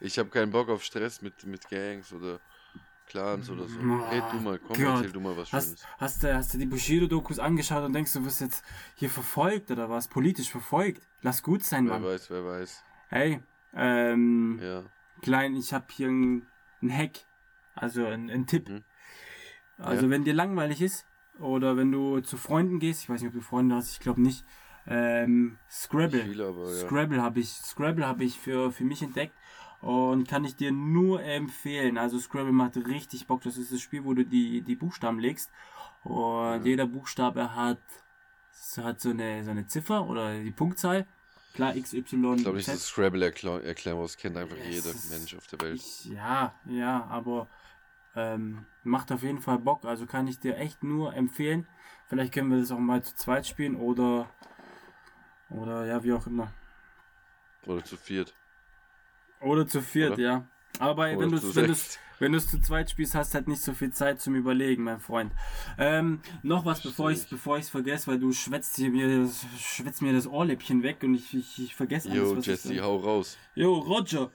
Ich 0.00 0.18
habe 0.18 0.30
keinen 0.30 0.50
Bock 0.50 0.68
auf 0.68 0.82
Stress 0.82 1.20
mit, 1.22 1.44
mit 1.44 1.68
Gangs 1.68 2.12
oder 2.12 2.40
Clans 3.06 3.50
oder 3.50 3.66
so. 3.68 3.78
Red 3.80 4.22
du 4.32 4.40
mal, 4.40 4.58
komm, 4.58 4.76
Gott. 4.76 4.96
erzähl 4.96 5.12
du 5.12 5.20
mal 5.20 5.36
was 5.36 5.50
Schönes. 5.50 5.70
Hast, 5.70 6.00
hast, 6.00 6.22
du, 6.22 6.34
hast 6.34 6.54
du 6.54 6.58
die 6.58 6.66
Bushido-Dokus 6.66 7.38
angeschaut 7.38 7.84
und 7.84 7.92
denkst, 7.92 8.12
du 8.12 8.24
wirst 8.24 8.40
jetzt 8.40 8.64
hier 8.94 9.10
verfolgt 9.10 9.70
oder 9.70 9.90
was? 9.90 10.08
Politisch 10.08 10.50
verfolgt? 10.50 11.06
Lass 11.22 11.42
gut 11.42 11.62
sein, 11.62 11.86
Wer 11.86 11.94
Mann. 11.94 12.04
weiß, 12.04 12.30
wer 12.30 12.44
weiß. 12.44 12.82
Hey, 13.08 13.40
ähm, 13.74 14.58
Ja. 14.62 14.84
klein, 15.22 15.54
ich 15.56 15.72
habe 15.72 15.86
hier 15.90 16.08
einen 16.08 16.46
Hack, 16.88 17.18
also 17.74 18.06
einen 18.06 18.46
Tipp. 18.46 18.68
Mhm. 18.68 18.84
Also 19.76 20.04
Ja. 20.06 20.10
wenn 20.10 20.24
dir 20.24 20.34
langweilig 20.34 20.80
ist 20.80 21.04
oder 21.38 21.76
wenn 21.76 21.90
du 21.90 22.20
zu 22.20 22.36
Freunden 22.36 22.78
gehst, 22.78 23.02
ich 23.02 23.10
weiß 23.10 23.20
nicht, 23.20 23.28
ob 23.28 23.34
du 23.34 23.40
Freunde 23.40 23.74
hast, 23.74 23.92
ich 23.92 24.00
glaube 24.00 24.20
nicht, 24.22 24.44
ähm, 24.86 25.58
Scrabble. 25.68 26.24
Viele, 26.24 26.46
aber 26.46 26.66
ja. 26.70 26.86
Scrabble 26.86 27.20
habe 27.22 27.40
ich, 27.40 27.50
Scrabble 27.50 28.06
habe 28.06 28.24
ich 28.24 28.38
für, 28.38 28.70
für 28.72 28.84
mich 28.84 29.02
entdeckt 29.02 29.34
und 29.80 30.28
kann 30.28 30.44
ich 30.44 30.56
dir 30.56 30.72
nur 30.72 31.22
empfehlen. 31.22 31.98
Also 31.98 32.18
Scrabble 32.18 32.52
macht 32.52 32.76
richtig 32.76 33.26
Bock. 33.26 33.42
Das 33.42 33.56
ist 33.56 33.72
das 33.72 33.80
Spiel, 33.80 34.04
wo 34.04 34.14
du 34.14 34.24
die, 34.24 34.62
die 34.62 34.76
Buchstaben 34.76 35.18
legst 35.18 35.50
und 36.04 36.64
jeder 36.64 36.86
Buchstabe 36.86 37.54
hat, 37.54 37.80
hat 38.76 39.00
so 39.00 39.10
eine, 39.10 39.44
so 39.44 39.50
eine 39.50 39.66
Ziffer 39.66 40.06
oder 40.06 40.38
die 40.38 40.50
Punktzahl. 40.50 41.06
Klar, 41.54 41.74
X, 41.74 41.92
Y, 41.94 42.36
Ich 42.36 42.42
glaube 42.42 42.58
nicht, 42.58 42.68
dass 42.68 42.86
Scrabble 42.86 43.24
erklären, 43.24 43.62
erklären 43.64 43.98
muss. 43.98 44.16
Kennt 44.16 44.36
einfach 44.36 44.56
Es 44.56 44.74
jeder 44.74 44.94
Mensch 45.10 45.34
auf 45.34 45.46
der 45.48 45.60
Welt. 45.60 45.80
Ich, 45.80 46.04
ja, 46.04 46.54
ja, 46.66 47.04
aber 47.06 47.48
ähm, 48.14 48.66
macht 48.84 49.10
auf 49.10 49.22
jeden 49.22 49.40
Fall 49.40 49.58
Bock. 49.58 49.84
Also 49.84 50.06
kann 50.06 50.28
ich 50.28 50.38
dir 50.38 50.56
echt 50.56 50.84
nur 50.84 51.14
empfehlen. 51.14 51.66
Vielleicht 52.06 52.32
können 52.32 52.50
wir 52.50 52.58
das 52.58 52.70
auch 52.70 52.78
mal 52.78 53.02
zu 53.02 53.14
zweit 53.14 53.46
spielen 53.46 53.76
oder 53.76 54.28
oder 55.50 55.84
ja, 55.86 56.02
wie 56.04 56.12
auch 56.12 56.26
immer. 56.26 56.52
Oder 57.66 57.84
zu 57.84 57.96
viert. 57.96 58.32
Oder 59.40 59.66
zu 59.66 59.80
viert, 59.82 60.12
Oder? 60.12 60.22
ja. 60.22 60.44
Aber 60.78 61.04
Oder 61.10 61.18
wenn 61.20 61.30
du 61.32 61.38
zu 61.40 61.54
wenn 61.56 61.66
du 61.68 61.74
wenn 62.18 62.32
du 62.32 62.38
es 62.38 62.46
zu 62.48 62.60
zweit 62.60 62.90
spielst, 62.90 63.14
hast 63.14 63.34
halt 63.34 63.48
nicht 63.48 63.62
so 63.62 63.72
viel 63.72 63.92
Zeit 63.92 64.20
zum 64.20 64.34
Überlegen, 64.34 64.84
mein 64.84 65.00
Freund. 65.00 65.32
Ähm, 65.78 66.20
noch 66.42 66.66
was, 66.66 66.82
bevor 66.82 67.10
ich 67.10 67.18
Versteh 67.20 67.34
bevor 67.36 67.56
ich 67.56 67.64
es 67.64 67.70
vergesse, 67.70 68.08
weil 68.10 68.18
du 68.18 68.30
schwätzt 68.32 68.76
hier 68.76 68.90
mir 68.90 69.22
das, 69.22 69.46
schwätzt 69.58 70.02
mir 70.02 70.12
das 70.12 70.26
Ohrläppchen 70.26 70.82
weg 70.82 70.98
und 71.02 71.14
ich, 71.14 71.32
ich, 71.34 71.58
ich 71.64 71.74
vergesse 71.74 72.10
alles, 72.10 72.20
Yo, 72.22 72.32
was 72.36 72.40
ich 72.40 72.46
Jesse, 72.46 72.68
sag. 72.74 72.80
hau 72.82 72.96
raus. 72.98 73.38
Jo, 73.54 73.74
Roger. 73.78 74.30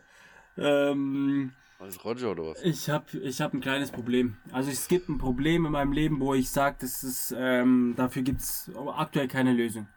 Ähm, 0.58 1.52
Also 1.80 2.00
Roger 2.02 2.32
oder 2.32 2.44
was? 2.48 2.62
Ich 2.64 2.90
habe 2.90 3.18
ich 3.20 3.40
hab 3.42 3.54
ein 3.54 3.62
kleines 3.62 3.92
Problem. 3.92 4.38
Also 4.52 4.72
es 4.72 4.88
gibt 4.88 5.08
ein 5.10 5.18
Problem 5.20 5.66
in 5.68 5.72
meinem 5.74 5.92
Leben, 5.92 6.20
wo 6.20 6.34
ich 6.34 6.50
sage, 6.50 6.78
das 6.80 7.04
ist, 7.04 7.36
ähm, 7.38 7.94
dafür 7.98 8.24
gibt 8.24 8.42
es 8.42 8.72
aktuell 8.98 9.28
keine 9.28 9.54
Lösung. 9.54 9.88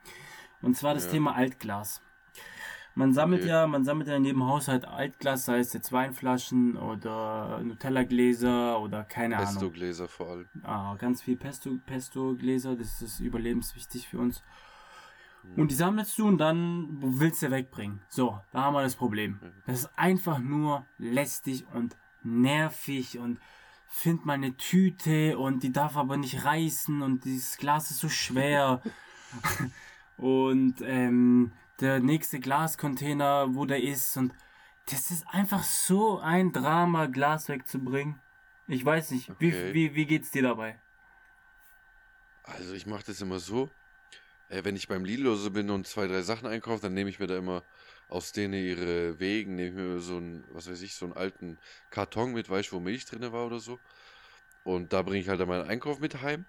Und 0.61 0.77
zwar 0.77 0.93
das 0.95 1.07
Ja. 1.07 1.13
Thema 1.13 1.35
Altglas. 1.37 2.03
Man 2.99 3.13
sammelt 3.13 3.43
Okay. 3.43 3.51
ja, 3.51 3.67
man 3.69 3.85
sammelt 3.85 4.09
ja 4.09 4.17
in 4.17 4.25
jedem 4.25 4.45
Haushalt 4.45 4.85
Altglas, 4.85 5.45
sei 5.45 5.61
es 5.61 5.73
jetzt 5.73 5.93
Weinflaschen 5.93 6.77
oder 6.77 7.61
Nutella-Gläser 7.63 8.81
oder 8.81 9.05
keine 9.05 9.37
Ahnung. 9.37 9.53
Pesto-Gläser 9.53 10.09
vor 10.09 10.31
allem. 10.31 10.49
Ah, 10.65 10.97
ganz 10.97 11.23
viel 11.23 11.37
Pesto, 11.37 11.71
Pesto-Gläser, 11.87 12.75
das 12.75 13.01
ist 13.01 13.21
überlebenswichtig 13.21 14.09
für 14.09 14.19
uns. 14.19 14.43
Und 15.57 15.71
die 15.71 15.77
sammelst 15.77 16.19
du 16.19 16.27
und 16.27 16.39
dann 16.39 16.99
willst 17.01 17.41
du 17.41 17.53
wegbringen. 17.53 18.01
So, 18.09 18.41
da 18.51 18.63
haben 18.63 18.75
wir 18.75 18.83
das 18.83 18.97
Problem. 18.97 19.39
Das 19.65 19.83
ist 19.83 19.91
einfach 19.97 20.41
nur 20.41 20.85
lästig 20.99 21.67
und 21.73 21.97
nervig 22.25 23.21
und 23.21 23.39
find 23.87 24.27
mal 24.27 24.33
eine 24.33 24.57
Tüte 24.57 25.39
und 25.39 25.63
die 25.63 25.71
darf 25.71 25.97
aber 25.97 26.17
nicht 26.17 26.45
reißen 26.45 27.01
und 27.03 27.25
dieses 27.25 27.59
Glas 27.59 27.93
ist 27.93 28.01
so 28.01 28.09
schwer. 28.09 28.83
und 30.17 30.83
ähm, 30.83 31.28
der 31.81 32.01
nächste 32.01 32.41
Glascontainer, 32.41 33.55
wo 33.55 33.65
der 33.67 33.83
ist 33.83 34.17
und 34.17 34.35
das 34.91 35.11
ist 35.11 35.27
einfach 35.29 35.63
so 35.63 36.19
ein 36.19 36.53
Drama, 36.53 37.07
Glas 37.07 37.49
wegzubringen. 37.49 38.21
Ich 38.67 38.85
weiß 38.85 39.11
nicht, 39.13 39.31
Okay. 39.31 39.73
wie, 39.73 39.75
wie, 39.75 39.95
wie 39.95 40.07
geht's 40.07 40.31
dir 40.31 40.43
dabei? 40.43 40.81
Also 42.43 42.75
ich 42.75 42.87
mache 42.87 43.05
das 43.07 43.21
immer 43.21 43.39
so. 43.39 43.71
Äh, 44.49 44.65
wenn 44.65 44.77
ich 44.77 44.89
beim 44.89 45.05
Lidl 45.05 45.37
so 45.37 45.51
bin 45.51 45.71
und 45.71 45.87
zwei, 45.87 46.07
drei 46.07 46.23
Sachen 46.23 46.47
einkaufe, 46.49 46.83
dann 46.83 46.95
nehme 46.95 47.11
ich 47.11 47.19
mir 47.19 47.27
da 47.27 47.37
immer 47.37 47.63
aus 48.09 48.33
denen 48.33 48.55
ihre 48.55 49.21
Wegen, 49.21 49.57
nehme 49.57 49.69
ich 49.69 49.75
mir 49.75 50.01
so 50.01 50.17
einen, 50.17 50.45
was 50.53 50.71
weiß 50.71 50.81
ich, 50.83 50.95
so 50.95 51.05
einen 51.07 51.15
alten 51.15 51.59
Karton 51.91 52.33
mit, 52.33 52.49
weißt 52.49 52.73
du, 52.73 52.77
wo 52.77 52.81
Milch 52.81 53.05
drin 53.05 53.31
war 53.33 53.47
oder 53.47 53.61
so. 53.61 53.79
Und 54.65 54.93
da 54.93 55.03
bringe 55.03 55.21
ich 55.21 55.29
halt 55.29 55.41
dann 55.41 55.49
meinen 55.49 55.69
Einkauf 55.69 56.01
mit 56.01 56.23
heim. 56.23 56.47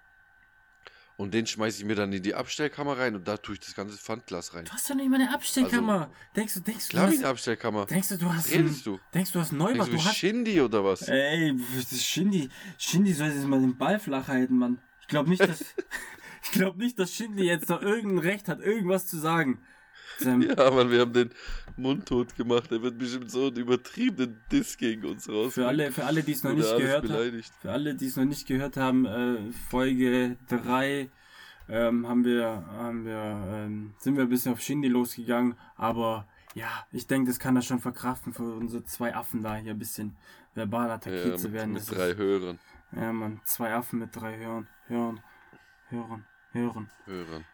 Und 1.20 1.34
den 1.34 1.46
schmeiße 1.46 1.80
ich 1.80 1.84
mir 1.84 1.94
dann 1.96 2.10
in 2.14 2.22
die 2.22 2.34
Abstellkammer 2.34 2.96
rein 2.96 3.14
und 3.14 3.28
da 3.28 3.36
tue 3.36 3.52
ich 3.54 3.60
das 3.60 3.74
ganze 3.74 3.98
Pfandglas 3.98 4.54
rein. 4.54 4.64
Du 4.64 4.70
hast 4.72 4.88
doch 4.88 4.94
nicht 4.94 5.10
mal 5.10 5.20
eine 5.20 5.34
Abstellkammer. 5.34 6.10
denkst 6.34 6.54
du, 6.54 6.60
denkst 6.60 6.86
du, 6.86 6.90
Klar, 6.92 7.06
du 7.08 7.12
hast, 7.12 7.18
eine 7.18 7.28
Abstellkammer. 7.28 7.84
denkst 7.84 8.08
du, 8.08 8.16
du 8.16 8.32
hast 8.32 8.50
Redest 8.50 8.86
du? 8.86 8.98
denkst 9.12 9.32
du 9.32 9.40
hast 9.40 9.50
Denkst 9.52 9.62
Neubach, 9.62 9.84
du, 9.86 9.92
du 9.96 10.02
hast, 10.02 10.16
Shindy 10.16 10.62
oder 10.62 10.82
was? 10.82 11.02
ey, 11.08 11.54
das 11.76 11.92
ist 11.92 12.06
Shindy, 12.06 12.48
Shindy 12.78 13.12
soll 13.12 13.28
jetzt 13.28 13.44
mal 13.44 13.60
den 13.60 13.76
Ball 13.76 14.00
flach 14.00 14.28
halten, 14.28 14.56
Mann. 14.56 14.78
Ich 15.02 15.08
glaube 15.08 15.28
nicht, 15.28 15.42
dass, 15.42 15.60
ich 16.42 16.52
glaube 16.52 16.78
nicht, 16.78 16.98
dass 16.98 17.12
Shindy 17.14 17.44
jetzt 17.44 17.68
noch 17.68 17.82
irgendein 17.82 18.20
Recht 18.20 18.48
hat, 18.48 18.60
irgendwas 18.60 19.06
zu 19.06 19.18
sagen. 19.18 19.60
Sam, 20.20 20.42
Ja, 20.58 20.70
Mann, 20.70 20.90
wir 20.90 21.00
haben 21.00 21.12
den 21.12 21.30
Mund 21.76 22.06
tot 22.06 22.36
gemacht. 22.36 22.70
Er 22.72 22.82
wird 22.82 22.98
bestimmt 22.98 23.30
so 23.30 23.46
einen 23.48 23.56
übertriebenen 23.56 24.40
Diss 24.52 24.76
gegen 24.76 25.04
uns 25.06 25.28
raus. 25.28 25.54
für 25.54 25.66
alle, 25.66 25.90
für 25.92 26.04
alle, 26.04 26.22
die 26.22 26.32
es 26.32 26.42
noch 26.44 26.52
nicht 26.52 26.76
gehört 26.76 27.08
haben, 27.10 27.42
für 27.60 27.70
alle, 27.72 27.94
die 27.94 28.06
es 28.06 28.16
noch 28.16 28.24
nicht 28.24 28.46
gehört 28.46 28.76
haben, 28.76 29.06
äh, 29.06 29.52
Folge 29.70 30.36
3 30.48 31.08
ähm, 31.68 32.06
haben 32.08 32.24
wir, 32.24 32.64
haben 32.72 33.04
wir, 33.04 33.44
ähm, 33.52 33.94
sind 33.98 34.16
wir 34.16 34.24
ein 34.24 34.28
bisschen 34.28 34.52
auf 34.52 34.60
Shindy 34.60 34.88
losgegangen, 34.88 35.54
aber 35.76 36.26
ja, 36.54 36.66
ich 36.90 37.06
denke, 37.06 37.30
das 37.30 37.38
kann 37.38 37.54
er 37.54 37.62
schon 37.62 37.78
verkraften, 37.78 38.32
für 38.32 38.42
unsere 38.42 38.82
zwei 38.84 39.14
Affen 39.14 39.42
da 39.44 39.54
hier 39.54 39.70
ein 39.72 39.78
bisschen 39.78 40.16
verbal 40.54 40.90
attackiert 40.90 41.26
Ja, 41.28 41.36
zu 41.36 41.52
werden. 41.52 41.72
mit 41.74 41.82
Das 41.82 41.88
drei 41.96 42.10
ist, 42.10 42.18
Hörern. 42.18 42.58
ja, 42.90 43.12
man, 43.12 43.40
zwei 43.44 43.72
Affen 43.72 44.00
mit 44.00 44.14
drei 44.16 44.36
Hören, 44.38 44.66
Hören, 44.88 45.20
Hören, 45.90 46.24
Hören. 46.52 46.90
Hörern. 47.06 47.44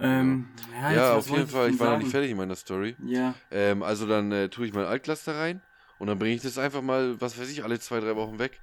Ähm, 0.00 0.48
ja, 0.72 0.92
Ja, 0.92 1.14
auf 1.14 1.28
jeden 1.28 1.48
Fall. 1.48 1.70
Ich 1.70 1.78
war 1.78 1.86
noch 1.86 1.92
sagen? 1.92 2.02
nicht 2.02 2.10
fertig 2.10 2.30
in 2.30 2.36
meiner 2.36 2.56
Story. 2.56 2.96
Ja, 3.04 3.34
Ähm, 3.50 3.82
also 3.82 4.06
dann 4.06 4.32
äh, 4.32 4.48
tue 4.48 4.66
ich 4.66 4.72
mein 4.72 4.86
Altglas 4.86 5.24
da 5.24 5.32
rein 5.38 5.60
und 5.98 6.06
dann 6.06 6.18
bringe 6.18 6.34
ich 6.34 6.42
das 6.42 6.58
einfach 6.58 6.82
mal, 6.82 7.20
was 7.20 7.38
weiß 7.38 7.48
ich, 7.50 7.62
alle 7.64 7.78
zwei, 7.78 8.00
drei 8.00 8.16
Wochen 8.16 8.38
weg. 8.38 8.60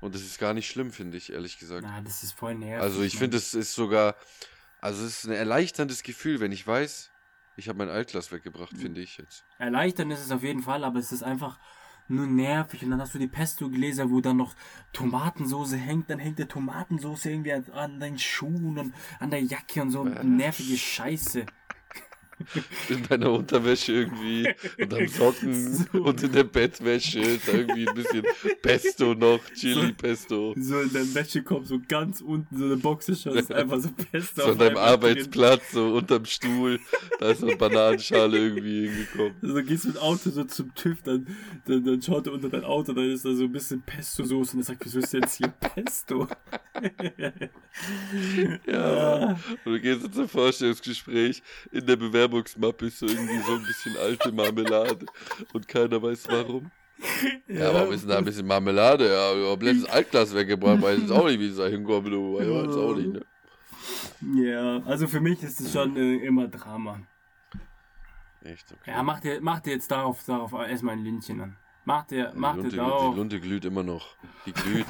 Und 0.00 0.14
das 0.14 0.22
ist 0.22 0.38
gar 0.38 0.54
nicht 0.54 0.68
schlimm, 0.68 0.92
finde 0.92 1.16
ich, 1.16 1.32
ehrlich 1.32 1.58
gesagt. 1.58 1.82
na, 1.84 2.00
das 2.02 2.22
ist 2.22 2.32
voll 2.32 2.54
nervig. 2.54 2.82
Also 2.82 3.02
ich 3.02 3.14
Mann. 3.14 3.20
finde, 3.20 3.36
es 3.38 3.54
ist 3.54 3.74
sogar, 3.74 4.14
also 4.80 5.04
es 5.04 5.18
ist 5.18 5.24
ein 5.24 5.32
erleichterndes 5.32 6.02
Gefühl, 6.02 6.38
wenn 6.40 6.52
ich 6.52 6.66
weiß, 6.66 7.10
ich 7.56 7.68
habe 7.68 7.78
mein 7.78 7.88
Altglas 7.88 8.30
weggebracht, 8.30 8.76
finde 8.76 9.00
ich 9.00 9.16
jetzt. 9.16 9.44
Erleichtern 9.58 10.10
ist 10.10 10.20
es 10.20 10.30
auf 10.30 10.42
jeden 10.42 10.62
Fall, 10.62 10.84
aber 10.84 10.98
es 10.98 11.12
ist 11.12 11.22
einfach 11.22 11.58
nur 12.08 12.26
nervig. 12.26 12.84
Und 12.84 12.90
dann 12.90 13.00
hast 13.00 13.14
du 13.14 13.18
die 13.18 13.26
Pesto-Gläser, 13.26 14.10
wo 14.10 14.20
dann 14.20 14.36
noch 14.36 14.54
Tomatensoße 14.92 15.76
hängt. 15.76 16.10
Dann 16.10 16.18
hängt 16.18 16.38
der 16.38 16.48
Tomatensoße 16.48 17.30
irgendwie 17.30 17.52
an, 17.52 17.64
an 17.72 18.00
deinen 18.00 18.18
Schuhen 18.18 18.78
und 18.78 18.94
an 19.18 19.30
der 19.30 19.42
Jacke 19.42 19.82
und 19.82 19.90
so. 19.90 20.04
Nervige 20.04 20.76
Scheiße. 20.76 21.46
in 22.88 23.02
deiner 23.08 23.32
Unterwäsche 23.32 23.92
irgendwie 23.92 24.48
und 24.78 24.92
am 24.92 25.08
Socken 25.08 25.86
So. 25.92 26.02
und 26.02 26.22
in 26.22 26.32
der 26.32 26.44
Bettwäsche 26.44 27.20
ist 27.20 27.48
da 27.48 27.52
irgendwie 27.52 27.88
ein 27.88 27.94
bisschen 27.94 28.24
Pesto 28.62 29.14
noch, 29.14 29.40
Chili-Pesto. 29.54 30.54
So 30.58 30.80
in 30.80 30.92
deinem 30.92 31.14
Wäschekorb, 31.14 31.66
so 31.66 31.80
ganz 31.88 32.20
unten, 32.20 32.56
so 32.56 32.64
eine 32.66 32.76
Boxershot, 32.76 33.34
ist 33.34 33.52
einfach 33.52 33.80
so 33.80 33.88
Pesto. 34.10 34.42
So 34.42 34.52
an 34.52 34.58
deinem 34.58 34.76
einmal 34.76 34.84
drin. 34.84 34.94
Arbeitsplatz, 34.94 35.72
so 35.72 35.94
unterm 35.94 36.24
Stuhl, 36.26 36.78
da 37.18 37.30
ist 37.30 37.40
so 37.40 37.46
eine 37.46 37.56
Bananenschale 37.56 38.38
irgendwie 38.38 38.88
hingekommen. 38.88 39.34
Also 39.42 39.62
gehst 39.62 39.84
du 39.84 39.88
mit 39.88 39.98
Auto 39.98 40.30
so 40.30 40.44
zum 40.44 40.74
TÜV, 40.74 41.02
dann, 41.02 41.26
dann, 41.66 41.84
dann 41.84 42.02
schaut 42.02 42.26
er 42.26 42.34
unter 42.34 42.48
dein 42.48 42.64
Auto, 42.64 42.92
dann 42.92 43.10
ist 43.10 43.24
da 43.24 43.34
so 43.34 43.44
ein 43.44 43.52
bisschen 43.52 43.82
Pesto-Soße 43.82 44.54
und 44.54 44.62
er 44.62 44.64
sagt, 44.64 44.84
wieso 44.84 44.98
ist 44.98 45.12
denn 45.12 45.22
jetzt 45.22 45.36
hier 45.36 45.48
Pesto? 45.48 46.28
Ja. 48.66 49.36
Und 49.64 49.72
du 49.72 49.80
gehst 49.80 50.02
jetzt 50.02 50.14
zum 50.14 50.28
Vorstellungsgespräch, 50.28 51.42
in 51.72 51.86
der 51.86 51.96
Bewerbungsmappe 52.28 52.86
ist 52.86 52.98
so 52.98 53.06
irgendwie 53.06 53.40
so 53.46 53.52
ein 53.54 53.62
bisschen 53.62 53.96
alte 53.96 54.32
Marmelade 54.32 55.06
und 55.52 55.68
keiner 55.68 56.02
weiß 56.02 56.24
warum. 56.28 56.70
Ja, 57.48 57.72
warum 57.74 57.92
ist 57.92 58.02
denn 58.02 58.10
da 58.10 58.18
ein 58.18 58.24
bisschen 58.24 58.46
Marmelade? 58.46 59.08
Ja, 59.08 59.34
ich 59.34 59.50
hab 59.50 59.62
letztes 59.62 59.88
Altglas 59.88 60.34
weggebracht, 60.34 60.82
weiß 60.82 61.00
jetzt 61.00 61.12
auch 61.12 61.26
nicht, 61.26 61.40
wie 61.40 61.48
es 61.48 61.56
da 61.56 61.66
hinkommt, 61.66 62.06
du 62.08 62.34
weiß 62.34 62.46
jetzt 62.46 62.76
auch 62.76 62.96
nicht, 62.96 63.12
ne? 63.12 63.20
Ja, 64.44 64.78
also 64.84 65.06
für 65.06 65.20
mich 65.20 65.42
ist 65.42 65.60
es 65.60 65.72
schon 65.72 65.96
äh, 65.96 66.16
immer 66.16 66.48
Drama. 66.48 67.00
Echt, 68.42 68.72
okay. 68.72 68.90
Ja, 68.92 69.02
mach 69.02 69.20
dir, 69.20 69.40
mach 69.40 69.60
dir 69.60 69.72
jetzt 69.74 69.90
darauf, 69.90 70.24
darauf 70.24 70.52
erstmal 70.52 70.94
ein 70.94 71.04
Lündchen 71.04 71.40
an. 71.40 71.56
Mach 71.84 72.04
dir, 72.06 72.32
die, 72.34 72.38
mach 72.38 72.54
dir 72.54 72.62
Lunte, 72.62 72.76
darauf. 72.76 73.12
die 73.12 73.18
Lunte 73.18 73.40
glüht 73.40 73.64
immer 73.64 73.82
noch. 73.82 74.16
Die 74.46 74.52
glüht. 74.52 74.86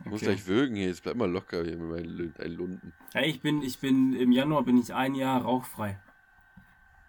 Ich 0.00 0.06
muss 0.10 0.22
Okay. 0.22 0.32
gleich 0.32 0.46
würgen 0.46 0.76
hier, 0.76 0.88
jetzt 0.88 1.02
bleib 1.02 1.16
mal 1.16 1.30
locker 1.30 1.62
hier 1.62 1.76
mit 1.76 1.90
meinen 1.90 2.56
Lunden. 2.56 2.92
Ja, 3.14 3.22
ich 3.22 3.40
bin, 3.40 3.62
ich 3.62 3.78
bin, 3.78 4.14
im 4.14 4.32
Januar 4.32 4.62
bin 4.64 4.78
ich 4.78 4.92
ein 4.94 5.14
Jahr 5.14 5.42
rauchfrei. 5.42 5.98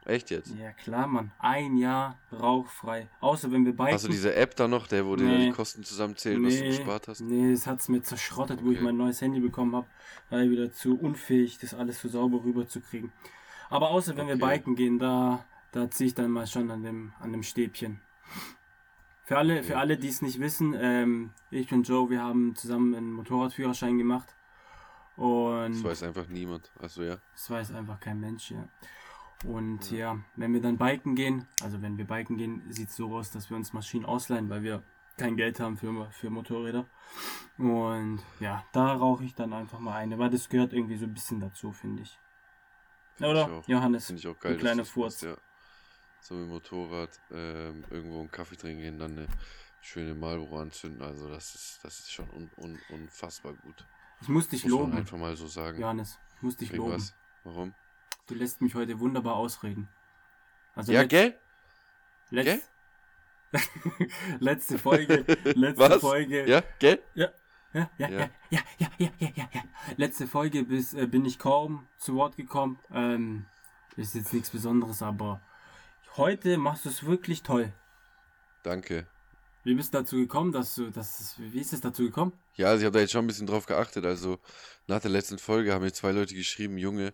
Echt 0.05 0.31
jetzt? 0.31 0.55
Ja, 0.55 0.71
klar, 0.71 1.05
Mann. 1.07 1.31
Ein 1.37 1.77
Jahr 1.77 2.17
rauchfrei. 2.31 3.07
Außer 3.19 3.51
wenn 3.51 3.65
wir 3.65 3.75
beide. 3.75 3.93
Hast 3.93 4.05
du 4.05 4.09
diese 4.09 4.33
App 4.35 4.55
da 4.55 4.67
noch, 4.67 4.87
der, 4.87 5.05
wo 5.05 5.15
dir 5.15 5.25
Nee. 5.25 5.45
die 5.45 5.51
Kosten 5.51 5.83
zusammenzählt, 5.83 6.41
was 6.43 6.57
du 6.57 6.63
gespart 6.65 7.07
hast? 7.07 7.21
Nee, 7.21 7.51
das 7.51 7.67
hat's 7.67 7.87
mir 7.87 8.01
zerschrottet, 8.01 8.63
wo 8.63 8.71
ich 8.71 8.77
Okay. 8.77 8.85
mein 8.85 8.97
neues 8.97 9.21
Handy 9.21 9.39
bekommen 9.39 9.75
habe. 9.75 9.85
War 10.31 10.39
ich 10.41 10.49
wieder 10.49 10.71
zu 10.71 10.97
unfähig, 10.99 11.59
das 11.59 11.75
alles 11.75 12.01
so 12.01 12.09
sauber 12.09 12.43
rüberzukriegen. 12.43 13.11
Aber 13.69 13.91
außer 13.91 14.17
wenn 14.17 14.27
wir 14.27 14.35
Okay. 14.35 14.57
biken 14.57 14.75
gehen, 14.75 14.97
da, 14.97 15.45
da 15.71 15.89
ziehe 15.91 16.07
ich 16.07 16.15
dann 16.15 16.31
mal 16.31 16.47
schon 16.47 16.71
an 16.71 16.81
dem, 16.83 17.13
an 17.19 17.31
dem 17.31 17.43
Stäbchen. 17.43 18.01
Für 19.23 19.37
alle, 19.37 19.61
für 19.63 19.73
Okay. 19.73 19.81
alle, 19.81 19.97
die 19.97 20.07
es 20.09 20.21
nicht 20.23 20.39
wissen, 20.39 20.75
ähm, 20.77 21.29
ich 21.51 21.71
und 21.71 21.87
Joe, 21.87 22.09
wir 22.09 22.21
haben 22.23 22.55
zusammen 22.55 22.95
einen 22.95 23.13
Motorradführerschein 23.13 23.97
gemacht. 23.99 24.35
Und 25.15 25.73
Das 25.75 25.83
weiß 25.83 26.03
einfach 26.03 26.27
niemand. 26.27 26.71
Achso, 26.81 27.03
ja. 27.03 27.17
das 27.33 27.49
weiß 27.51 27.71
einfach 27.73 27.99
kein 27.99 28.19
Mensch, 28.19 28.49
ja. 28.51 28.67
Und 29.43 29.91
ja. 29.91 30.19
wenn 30.35 30.53
wir 30.53 30.61
dann 30.61 30.77
biken 30.77 31.15
gehen, 31.15 31.47
also 31.61 31.81
wenn 31.81 31.97
wir 31.97 32.05
biken 32.05 32.37
gehen, 32.37 32.61
sieht 32.69 32.89
es 32.89 32.95
so 32.95 33.15
aus, 33.15 33.31
dass 33.31 33.49
wir 33.49 33.57
uns 33.57 33.73
Maschinen 33.73 34.05
ausleihen, 34.05 34.49
weil 34.49 34.63
wir 34.63 34.83
kein 35.17 35.35
Geld 35.35 35.59
haben 35.59 35.77
für, 35.77 36.09
für 36.11 36.29
Motorräder. 36.29 36.85
Und 37.57 38.19
ja, 38.39 38.63
da 38.71 38.93
rauche 38.93 39.23
ich 39.23 39.35
dann 39.35 39.53
einfach 39.53 39.79
mal 39.79 39.95
eine, 39.95 40.17
weil 40.19 40.29
das 40.29 40.49
gehört 40.49 40.73
irgendwie 40.73 40.97
so 40.97 41.05
ein 41.05 41.13
bisschen 41.13 41.39
dazu, 41.39 41.71
finde 41.71 42.03
ich. 42.03 42.17
Find 43.15 43.29
Oder, 43.29 43.41
ich 43.41 43.51
auch. 43.51 43.67
Johannes? 43.67 44.05
Finde 44.07 44.19
ich 44.19 44.27
auch 44.27 44.39
geil. 44.39 44.53
Ein 44.53 44.59
kleiner 44.59 44.85
Furz. 44.85 45.21
Ja. 45.21 45.35
So 46.21 46.35
mit 46.35 46.43
dem 46.43 46.49
Motorrad 46.49 47.19
ähm, 47.31 47.83
irgendwo 47.89 48.19
einen 48.19 48.31
Kaffee 48.31 48.55
trinken 48.55 48.81
gehen, 48.81 48.99
dann 48.99 49.17
eine 49.17 49.27
schöne 49.81 50.13
Marlboro 50.13 50.59
anzünden. 50.59 51.01
Also 51.01 51.27
das 51.29 51.55
ist, 51.55 51.79
das 51.83 51.99
ist 51.99 52.11
schon 52.11 52.29
un, 52.29 52.49
un, 52.57 52.79
unfassbar 52.89 53.53
gut. 53.53 53.85
Ich 54.21 54.27
muss 54.27 54.47
dich 54.47 54.63
Muss 54.63 54.71
loben, 54.71 54.93
einfach 54.93 55.17
mal 55.17 55.35
so 55.35 55.47
sagen. 55.47 55.79
Johannes. 55.79 56.19
Ich 56.35 56.41
muss 56.43 56.57
dich 56.57 56.71
loben. 56.71 56.91
Irgendwas. 56.91 57.15
Warum? 57.43 57.73
Du 58.31 58.37
lässt 58.37 58.61
mich 58.61 58.73
heute 58.75 58.97
wunderbar 59.01 59.35
ausreden. 59.35 59.89
Also 60.73 60.93
Ja, 60.93 61.01
letz- 61.01 61.07
gell? 61.09 61.37
letz- 62.31 62.61
letzte 64.39 64.77
Folge, 64.77 65.25
letzte 65.43 65.77
Was? 65.89 65.99
Folge. 65.99 66.47
Ja, 66.49 66.63
gell? 66.79 67.03
Ja, 67.13 67.27
ja, 67.73 67.89
ja, 67.97 68.07
Ja. 68.09 68.19
ja, 68.19 68.29
ja, 68.49 68.59
ja, 68.79 68.87
ja, 68.99 69.09
ja, 69.19 69.29
ja, 69.35 69.49
ja. 69.53 69.61
Letzte 69.97 70.27
Folge 70.27 70.63
bis, 70.63 70.93
äh, 70.93 71.07
bin 71.07 71.25
ich 71.25 71.39
kaum 71.39 71.85
zu 71.97 72.15
Wort 72.15 72.37
gekommen. 72.37 72.79
Ähm, 72.93 73.47
ist 73.97 74.15
jetzt 74.15 74.31
nichts 74.31 74.49
Besonderes, 74.49 75.01
aber 75.03 75.41
heute 76.15 76.57
machst 76.57 76.85
du 76.85 76.89
es 76.89 77.05
wirklich 77.05 77.43
toll. 77.43 77.73
Danke. 78.63 79.07
Wie 79.65 79.75
bist 79.75 79.93
du 79.93 79.97
dazu 79.97 80.15
gekommen, 80.15 80.53
dass 80.53 80.75
du, 80.75 80.89
dass, 80.89 81.35
wie 81.37 81.59
ist 81.59 81.73
es 81.73 81.81
dazu 81.81 82.03
gekommen? 82.03 82.31
Ja, 82.55 82.67
also 82.67 82.79
ich 82.79 82.85
habe 82.85 82.93
da 82.93 83.01
jetzt 83.01 83.11
schon 83.11 83.25
ein 83.25 83.27
bisschen 83.27 83.47
drauf 83.47 83.65
geachtet. 83.65 84.05
Also 84.05 84.39
nach 84.87 85.01
der 85.01 85.11
letzten 85.11 85.37
Folge 85.37 85.73
haben 85.73 85.83
mir 85.83 85.91
zwei 85.91 86.13
Leute 86.13 86.33
geschrieben, 86.33 86.77
Junge, 86.77 87.13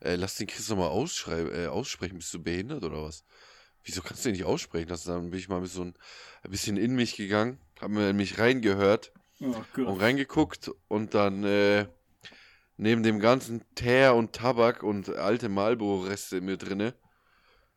äh, 0.00 0.16
lass 0.16 0.36
den 0.36 0.46
Chris 0.46 0.68
nochmal 0.68 0.88
äh, 0.88 1.66
aussprechen. 1.66 2.18
Bist 2.18 2.34
du 2.34 2.42
behindert 2.42 2.84
oder 2.84 3.02
was? 3.02 3.24
Wieso 3.84 4.02
kannst 4.02 4.24
du 4.24 4.28
den 4.28 4.36
nicht 4.36 4.44
aussprechen? 4.44 4.88
Das, 4.88 5.04
dann 5.04 5.30
bin 5.30 5.38
ich 5.38 5.48
mal 5.48 5.64
so 5.66 5.82
ein, 5.82 5.94
ein 6.42 6.50
bisschen 6.50 6.76
in 6.76 6.94
mich 6.94 7.16
gegangen, 7.16 7.58
habe 7.80 7.94
mir 7.94 8.10
in 8.10 8.16
mich 8.16 8.38
reingehört 8.38 9.12
Oh 9.40 9.54
und 9.76 10.00
reingeguckt 10.00 10.70
und 10.88 11.14
dann 11.14 11.44
äh, 11.44 11.86
neben 12.76 13.02
dem 13.02 13.20
ganzen 13.20 13.62
Teer 13.74 14.14
und 14.14 14.32
Tabak 14.32 14.82
und 14.82 15.10
alte 15.10 15.48
Marlboro-Reste 15.48 16.38
in 16.38 16.44
mir 16.44 16.56
drinne, 16.56 16.94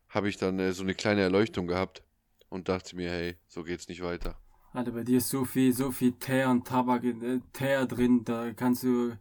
habe 0.08 0.28
ich 0.28 0.38
dann 0.38 0.58
äh, 0.58 0.72
so 0.72 0.82
eine 0.82 0.94
kleine 0.94 1.22
Erleuchtung 1.22 1.66
gehabt 1.66 2.02
und 2.48 2.68
dachte 2.68 2.96
mir, 2.96 3.10
hey, 3.10 3.36
so 3.46 3.62
geht's 3.62 3.88
nicht 3.88 4.02
weiter. 4.02 4.36
Alter, 4.72 4.92
bei 4.92 5.04
dir 5.04 5.18
ist 5.18 5.28
so 5.28 5.44
viel, 5.44 5.72
so 5.72 5.92
viel 5.92 6.12
Teer 6.12 6.48
und 6.50 6.66
Tabak, 6.66 7.04
äh, 7.04 7.40
Teer 7.52 7.86
drin, 7.86 8.24
da 8.24 8.52
kannst 8.52 8.82
du, 8.84 9.12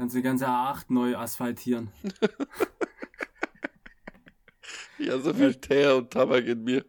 kannst 0.00 0.14
du 0.14 0.20
die 0.20 0.24
ganze 0.24 0.48
A8 0.48 0.86
neu 0.88 1.14
asphaltieren. 1.16 1.90
Ja, 5.02 5.18
so 5.18 5.32
viel 5.32 5.54
Teer 5.54 5.96
und 5.96 6.10
Tabak 6.10 6.44
in 6.44 6.62
mir. 6.62 6.84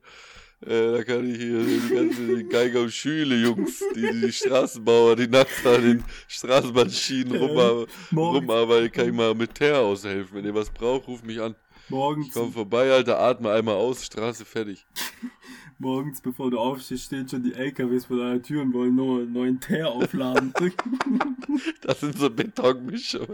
Äh, 0.66 0.98
da 0.98 1.04
kann 1.06 1.32
ich 1.32 1.38
hier 1.38 1.64
die 1.64 1.96
ganze 1.96 2.44
Geiger 2.44 2.82
und 2.82 2.92
Schüle, 2.92 3.38
Jungs, 3.38 3.82
die, 3.96 4.22
die 4.22 4.34
Straßenbauer, 4.34 5.16
die 5.16 5.30
nachts 5.30 5.66
an 5.66 5.82
den 5.82 6.04
Straßenbahnschienen 6.28 7.38
rum, 7.38 7.88
Morgens, 8.12 8.42
rumarbeiten, 8.42 8.92
kann 8.92 9.08
ich 9.08 9.14
mal 9.14 9.34
mit 9.34 9.56
Teer 9.56 9.80
aushelfen. 9.80 10.36
Wenn 10.36 10.44
ihr 10.44 10.54
was 10.54 10.70
braucht, 10.70 11.08
ruft 11.08 11.26
mich 11.26 11.40
an. 11.40 11.56
Morgens, 11.92 12.34
Komm 12.34 12.52
vorbei, 12.52 12.92
Alter, 12.92 13.20
atme 13.20 13.52
einmal 13.52 13.76
aus, 13.76 14.06
Straße 14.06 14.46
fertig. 14.46 14.86
morgens, 15.82 16.22
bevor 16.22 16.50
du 16.52 16.60
aufstehst, 16.60 17.06
stehen 17.06 17.28
schon 17.28 17.44
die 17.44 17.54
LKWs 17.54 18.06
vor 18.06 18.18
deiner 18.18 18.42
Tür 18.42 18.62
und 18.62 18.74
wollen 18.74 18.96
nur 18.96 19.20
einen 19.20 19.34
neuen 19.34 19.60
Teer 19.60 19.90
aufladen. 19.90 20.54
Das 21.82 22.00
sind 22.00 22.18
so 22.18 22.30
Betonmischer. 22.30 23.28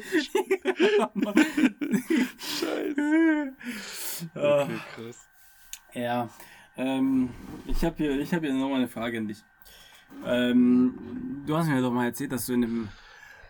Scheiße. 2.37 3.53
Okay, 4.33 4.79
krass. 4.95 5.27
Ja, 5.93 6.29
ähm, 6.77 7.29
ich 7.67 7.83
habe 7.83 7.95
hier, 7.97 8.19
ich 8.19 8.33
hab 8.33 8.41
hier 8.41 8.53
nochmal 8.53 8.79
eine 8.79 8.87
Frage 8.87 9.17
an 9.17 9.27
dich. 9.27 9.43
Ähm, 10.25 11.43
du 11.45 11.55
hast 11.55 11.67
mir 11.67 11.81
doch 11.81 11.91
mal 11.91 12.05
erzählt, 12.05 12.31
dass 12.31 12.45
du 12.47 12.53
in 12.53 12.63
einem 12.63 12.89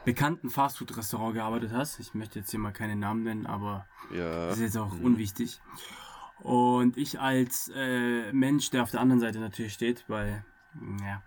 bekannten 0.07 0.49
Fastfood-Restaurant 0.49 1.33
gearbeitet 1.33 1.71
hast. 1.73 1.99
Ich 1.99 2.13
möchte 2.13 2.39
jetzt 2.39 2.49
hier 2.51 2.61
mal 2.61 2.71
keine 2.71 2.95
Namen 2.95 3.23
nennen, 3.23 3.45
aber 3.45 3.85
Ja. 4.09 4.47
das 4.47 4.55
ist 4.55 4.61
jetzt 4.63 4.77
auch 4.77 4.97
unwichtig. 5.01 5.59
Und 6.39 6.95
ich 6.95 7.19
als 7.19 7.69
äh, 7.75 8.31
Mensch, 8.31 8.69
der 8.69 8.83
auf 8.83 8.91
der 8.91 9.01
anderen 9.01 9.19
Seite 9.19 9.39
natürlich 9.39 9.73
steht, 9.73 10.05
weil, 10.07 10.45
ja, 11.03 11.21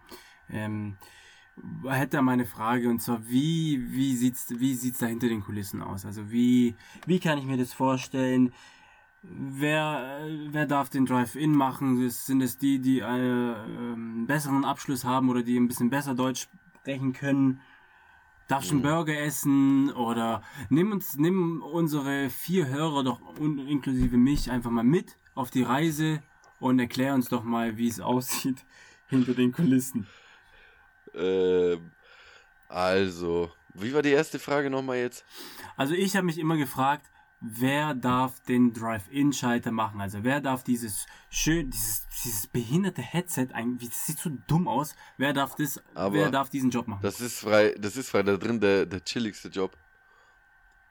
ähm, 0.49 0.97
hätte 1.85 2.17
da 2.17 2.23
meine 2.23 2.47
Frage 2.47 2.89
und 2.89 3.03
zwar, 3.03 3.29
wie, 3.29 3.93
wie 3.93 4.17
sieht's, 4.17 4.47
wie 4.59 4.73
sieht's 4.73 5.01
da 5.01 5.07
hinter 5.07 5.29
den 5.29 5.43
Kulissen 5.45 5.83
aus? 5.83 6.07
Also 6.07 6.31
wie, 6.31 6.75
wie 7.07 7.21
kann 7.21 7.37
ich 7.37 7.45
mir 7.45 7.59
das 7.59 7.75
vorstellen? 7.75 8.55
Wer, 9.23 10.27
wer 10.53 10.65
darf 10.65 10.89
den 10.89 11.05
Drive-In 11.05 11.53
machen? 11.53 12.09
Sind 12.09 12.41
es 12.41 12.57
die, 12.57 12.79
die 12.79 13.01
äh, 13.01 13.05
einen 13.05 14.27
besseren 14.27 14.65
Abschluss 14.65 15.05
haben 15.05 15.29
oder 15.29 15.43
die 15.43 15.59
ein 15.59 15.69
bisschen 15.69 15.91
besser 15.91 16.15
Deutsch 16.15 16.49
sprechen 16.81 17.13
können? 17.13 17.61
Darfst 18.51 18.71
du 18.71 18.75
einen 18.75 18.83
Mhm. 18.83 18.89
Burger 18.89 19.19
essen? 19.21 19.93
Oder 19.93 20.43
nimm 20.71 20.91
uns, 20.93 21.17
nimm 21.17 21.63
unsere 21.63 22.31
vier 22.31 22.67
Hörer 22.69 23.05
doch 23.05 23.21
inklusive 23.39 24.17
mich 24.17 24.51
einfach 24.51 24.71
mal 24.73 24.83
mit 24.83 25.19
auf 25.35 25.51
die 25.51 25.63
Reise 25.63 26.21
und 26.59 26.81
erklär 26.81 27.15
uns 27.15 27.29
doch 27.29 27.45
mal, 27.45 27.77
wie 27.77 27.87
es 27.89 28.01
aussieht 28.01 28.65
hinter 29.09 29.35
den 29.35 29.53
Kulissen. 29.53 30.07
Ähm, 31.15 31.93
also, 32.69 33.51
wie 33.75 33.95
war 33.95 34.03
die 34.03 34.11
erste 34.11 34.39
Frage 34.39 34.69
nochmal 34.69 34.99
jetzt? 34.99 35.25
Also 35.77 35.95
ich 35.95 36.17
habe 36.17 36.27
mich 36.27 36.39
immer 36.39 36.57
gefragt, 36.57 37.07
wer 37.41 37.95
darf 37.95 38.41
den 38.41 38.73
Drive-In-Schalter 38.73 39.73
machen? 39.73 40.01
Also 40.01 40.23
wer 40.23 40.41
darf 40.41 40.63
dieses 40.65 41.07
schön, 41.31 41.71
dieses, 41.71 42.07
dieses 42.23 42.47
behinderte 42.47 43.03
Headset, 43.03 43.49
das 43.53 44.07
sieht 44.07 44.19
so 44.19 44.31
dumm 44.47 44.69
aus, 44.69 44.95
wer 45.17 45.33
darf 45.33 45.57
das, 45.57 45.81
Aber 45.95 46.15
wer 46.15 46.31
darf 46.31 46.51
diesen 46.51 46.71
Job 46.71 46.87
machen? 46.87 47.03
Das 47.03 47.21
ist 47.21 47.41
frei, 47.41 47.75
das 47.79 47.97
ist 47.97 48.11
frei 48.11 48.23
da 48.23 48.37
drin 48.37 48.61
der, 48.61 48.87
der 48.87 49.03
chilligste 49.05 49.49
Job. 49.49 49.77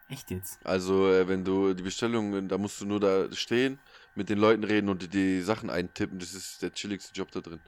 Echt 0.09 0.31
jetzt? 0.31 0.59
Also, 0.65 1.07
äh, 1.07 1.27
wenn 1.27 1.45
du 1.45 1.75
die 1.75 1.83
Bestellung, 1.83 2.47
da 2.47 2.57
musst 2.57 2.81
du 2.81 2.85
nur 2.87 2.99
da 2.99 3.31
stehen, 3.31 3.77
mit 4.15 4.29
den 4.29 4.39
Leuten 4.39 4.63
reden 4.63 4.89
und 4.89 5.03
die, 5.03 5.07
die 5.07 5.41
Sachen 5.41 5.69
eintippen. 5.69 6.17
Das 6.17 6.33
ist 6.33 6.63
der 6.63 6.73
chilligste 6.73 7.13
Job 7.13 7.31
da 7.31 7.41
drin. 7.41 7.59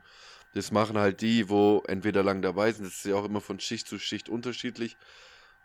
Das 0.53 0.71
machen 0.71 0.97
halt 0.97 1.21
die, 1.21 1.49
wo 1.49 1.83
entweder 1.87 2.23
lang 2.23 2.41
dabei 2.41 2.71
sind. 2.71 2.85
Das 2.85 2.95
ist 2.95 3.05
ja 3.05 3.15
auch 3.15 3.25
immer 3.25 3.41
von 3.41 3.59
Schicht 3.59 3.87
zu 3.87 3.99
Schicht 3.99 4.27
unterschiedlich. 4.27 4.97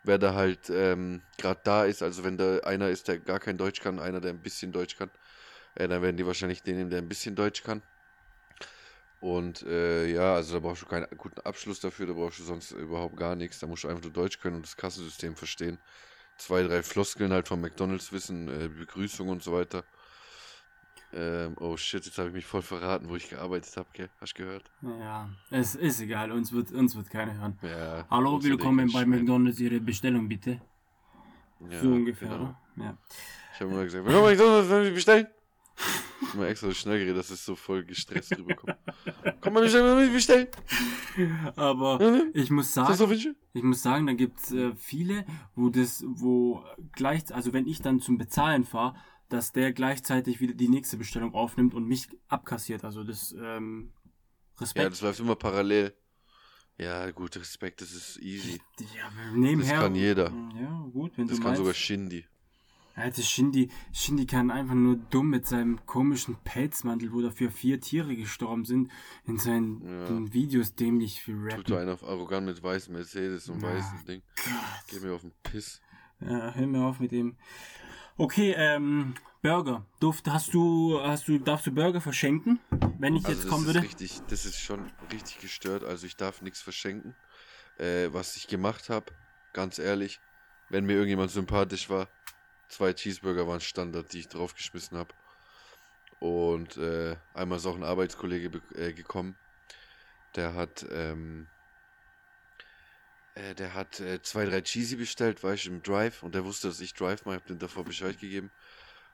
Wer 0.07 0.17
da 0.17 0.33
halt 0.33 0.69
ähm, 0.69 1.21
gerade 1.37 1.59
da 1.63 1.85
ist, 1.85 2.01
also 2.01 2.23
wenn 2.23 2.37
da 2.37 2.59
einer 2.59 2.89
ist, 2.89 3.09
der 3.09 3.19
gar 3.19 3.39
kein 3.39 3.57
Deutsch 3.57 3.81
kann, 3.81 3.99
einer, 3.99 4.21
der 4.21 4.31
ein 4.31 4.41
bisschen 4.41 4.71
Deutsch 4.71 4.97
kann, 4.97 5.09
äh, 5.75 5.87
dann 5.87 6.01
werden 6.01 6.17
die 6.17 6.25
wahrscheinlich 6.25 6.63
den 6.63 6.77
nehmen, 6.77 6.89
der 6.89 6.99
ein 6.99 7.09
bisschen 7.09 7.35
Deutsch 7.35 7.63
kann. 7.63 7.81
Und 9.19 9.63
äh, 9.63 10.05
ja, 10.07 10.35
also 10.35 10.53
da 10.53 10.59
brauchst 10.59 10.83
du 10.83 10.85
keinen 10.85 11.07
guten 11.17 11.41
Abschluss 11.41 11.79
dafür, 11.79 12.07
da 12.07 12.13
brauchst 12.13 12.39
du 12.39 12.43
sonst 12.43 12.71
überhaupt 12.71 13.17
gar 13.17 13.35
nichts. 13.35 13.59
Da 13.59 13.67
musst 13.67 13.83
du 13.83 13.89
einfach 13.89 14.03
nur 14.03 14.13
Deutsch 14.13 14.39
können 14.39 14.57
und 14.57 14.65
das 14.65 14.77
Kassensystem 14.77 15.35
verstehen. 15.35 15.77
Zwei, 16.37 16.63
drei 16.63 16.83
Floskeln 16.83 17.33
halt 17.33 17.47
von 17.47 17.59
McDonalds 17.59 18.11
wissen, 18.11 18.47
äh, 18.47 18.69
Begrüßung 18.69 19.27
und 19.29 19.43
so 19.43 19.53
weiter. 19.53 19.83
Ähm, 21.13 21.55
oh 21.59 21.77
shit, 21.77 22.05
jetzt 22.05 22.17
habe 22.17 22.27
ich 22.29 22.35
mich 22.35 22.45
voll 22.45 22.61
verraten, 22.61 23.07
wo 23.09 23.15
ich 23.15 23.29
gearbeitet 23.29 23.75
habe, 23.77 23.87
gell? 23.93 24.09
Hast 24.19 24.33
du 24.37 24.43
gehört? 24.43 24.69
Ja, 24.81 25.29
es 25.49 25.73
ist 25.75 26.01
egal, 26.01 26.31
uns 26.31 26.51
wird, 26.51 26.71
uns 26.73 26.95
wird 26.97 27.09
keiner 27.09 27.33
hören. 27.39 27.57
Ja. 27.61 28.05
Hallo, 28.09 28.43
willkommen 28.43 28.91
bei 28.91 29.05
McDonalds, 29.05 29.59
Ihre 29.59 29.79
Bestellung 29.79 30.27
bitte. 30.27 30.59
Ja, 31.69 31.79
so 31.81 31.87
ungefähr, 31.91 32.27
genau. 32.27 32.41
oder? 32.41 32.59
Ja. 32.75 32.97
Ich 33.53 33.61
habe 33.61 33.71
immer 33.71 33.83
gesagt, 33.85 34.05
willkommen 34.05 34.27
McDonalds, 34.31 34.69
wollen 34.69 34.85
Sie 34.85 34.91
bestellen? 34.91 35.27
Immer 36.33 36.47
extra 36.47 36.67
so 36.67 36.73
schnell 36.73 36.97
geredet, 36.99 37.17
dass 37.17 37.29
es 37.29 37.45
so 37.45 37.55
voll 37.55 37.85
gestresst 37.85 38.37
rüberkommt. 38.37 38.75
Komm 39.39 39.53
mal 39.53 39.61
bestellen, 39.63 40.11
bestellen? 40.11 40.47
Aber 41.55 41.99
Mhm. 41.99 42.31
ich 42.33 42.49
muss 42.51 42.73
sagen? 42.73 43.25
Ich 43.53 43.63
muss 43.63 43.81
sagen, 43.81 44.07
da 44.07 44.13
gibt's 44.13 44.51
äh, 44.51 44.75
viele, 44.75 45.25
wo 45.55 45.69
das, 45.69 46.03
wo 46.05 46.63
gleich, 46.91 47.33
also 47.33 47.53
wenn 47.53 47.65
ich 47.65 47.81
dann 47.81 48.01
zum 48.01 48.17
Bezahlen 48.17 48.65
fahre, 48.65 48.95
dass 49.29 49.51
der 49.51 49.73
gleichzeitig 49.73 50.39
wieder 50.39 50.53
die 50.53 50.69
nächste 50.69 50.97
Bestellung 50.97 51.33
aufnimmt 51.33 51.73
und 51.73 51.85
mich 51.87 52.07
abkassiert. 52.27 52.83
Also 52.85 53.03
das 53.03 53.33
ähm, 53.37 53.91
Ja, 54.55 54.61
Respekt. 54.61 54.91
das 54.91 55.01
läuft 55.01 55.19
immer 55.19 55.35
parallel. 55.35 55.93
Ja, 56.79 57.09
gut, 57.11 57.35
Respekt, 57.37 57.81
das 57.81 57.91
ist 57.91 58.17
easy. 58.21 58.61
Ja, 58.95 59.09
nebenher. 59.33 59.73
Das 59.75 59.83
kann 59.83 59.95
jeder. 59.95 60.31
Ja, 60.59 60.87
gut, 60.93 61.17
wenn 61.17 61.27
Das 61.27 61.37
du 61.37 61.41
kann 61.43 61.51
meinst. 61.51 61.57
sogar 61.59 61.73
Shindy. 61.73 62.25
Ja, 62.95 63.09
das 63.09 63.29
Shindy, 63.29 63.69
Shindy 63.93 64.25
kann 64.25 64.49
einfach 64.49 64.73
nur 64.73 64.95
dumm 64.95 65.29
mit 65.29 65.45
seinem 65.45 65.85
komischen 65.85 66.35
Pelzmantel, 66.43 67.11
wo 67.13 67.21
dafür 67.21 67.51
vier 67.51 67.79
Tiere 67.79 68.15
gestorben 68.15 68.65
sind, 68.65 68.91
in 69.25 69.37
seinen 69.37 69.81
Ja. 70.27 70.33
Videos 70.33 70.73
dämlich 70.75 71.21
viel 71.21 71.35
Tut 71.35 71.51
rappen. 71.53 71.63
da 71.67 71.79
einer 71.79 71.93
auf 71.93 72.03
arrogant 72.03 72.45
mit 72.47 72.61
weißem 72.61 72.93
Mercedes 72.93 73.49
und 73.49 73.61
Ja. 73.61 73.69
weißem 73.69 74.05
Ding. 74.05 74.21
Geh 74.87 74.99
mir 74.99 75.13
auf 75.13 75.21
den 75.21 75.33
Piss. 75.43 75.79
Ja, 76.19 76.53
hör 76.55 76.65
mir 76.67 76.83
auf 76.85 76.99
mit 76.99 77.11
dem. 77.11 77.37
Okay, 78.19 78.55
ähm, 78.57 79.13
Burger. 79.43 79.85
Duft, 79.99 80.27
hast 80.27 80.53
du, 80.53 80.99
hast 81.01 81.27
du, 81.27 81.37
darfst 81.37 81.67
du 81.67 81.71
Burger 81.71 82.01
verschenken, 82.01 82.59
wenn 82.97 83.15
ich 83.15 83.25
Also 83.25 83.37
jetzt 83.37 83.47
kommen 83.47 83.65
würde? 83.65 83.81
richtig, 83.81 84.19
das 84.29 84.45
ist 84.45 84.59
schon 84.59 84.91
richtig 85.11 85.39
gestört. 85.39 85.83
Also 85.83 86.07
ich 86.07 86.17
darf 86.17 86.41
nichts 86.41 86.59
verschenken. 86.61 87.13
Äh, 87.77 88.09
was 88.11 88.35
ich 88.35 88.47
gemacht 88.47 88.89
habe, 88.89 89.13
ganz 89.53 89.77
ehrlich, 89.77 90.19
wenn 90.69 90.85
mir 90.85 90.93
irgendjemand 90.93 91.29
sympathisch 91.29 91.91
war, 91.91 92.07
zwei 92.69 92.91
Cheeseburger 92.93 93.47
waren 93.47 93.61
Standard, 93.61 94.11
die 94.11 94.19
ich 94.19 94.27
draufgeschmissen 94.29 94.97
habe. 94.97 95.13
Und 96.19 96.77
äh, 96.77 97.15
einmal 97.35 97.59
ist 97.59 97.67
auch 97.67 97.75
ein 97.75 97.83
Arbeitskollege 97.83 98.49
be- 98.49 98.75
äh, 98.75 98.93
gekommen. 98.93 99.35
Der 100.35 100.55
hat, 100.55 100.85
ähm, 100.91 101.45
äh, 103.37 103.55
der 103.55 103.73
hat 103.73 103.99
äh, 103.99 104.21
zwei, 104.21 104.45
drei 104.45 104.61
Cheesy 104.61 104.95
bestellt, 104.97 105.43
war 105.43 105.53
ich 105.53 105.65
im 105.67 105.81
Drive 105.83 106.23
und 106.23 106.35
der 106.35 106.45
wusste, 106.45 106.67
dass 106.67 106.79
ich 106.81 106.93
Drive 106.93 107.25
mache, 107.25 107.37
hab 107.37 107.45
dem 107.45 107.59
davor 107.59 107.83
Bescheid 107.85 108.17
gegeben. 108.19 108.51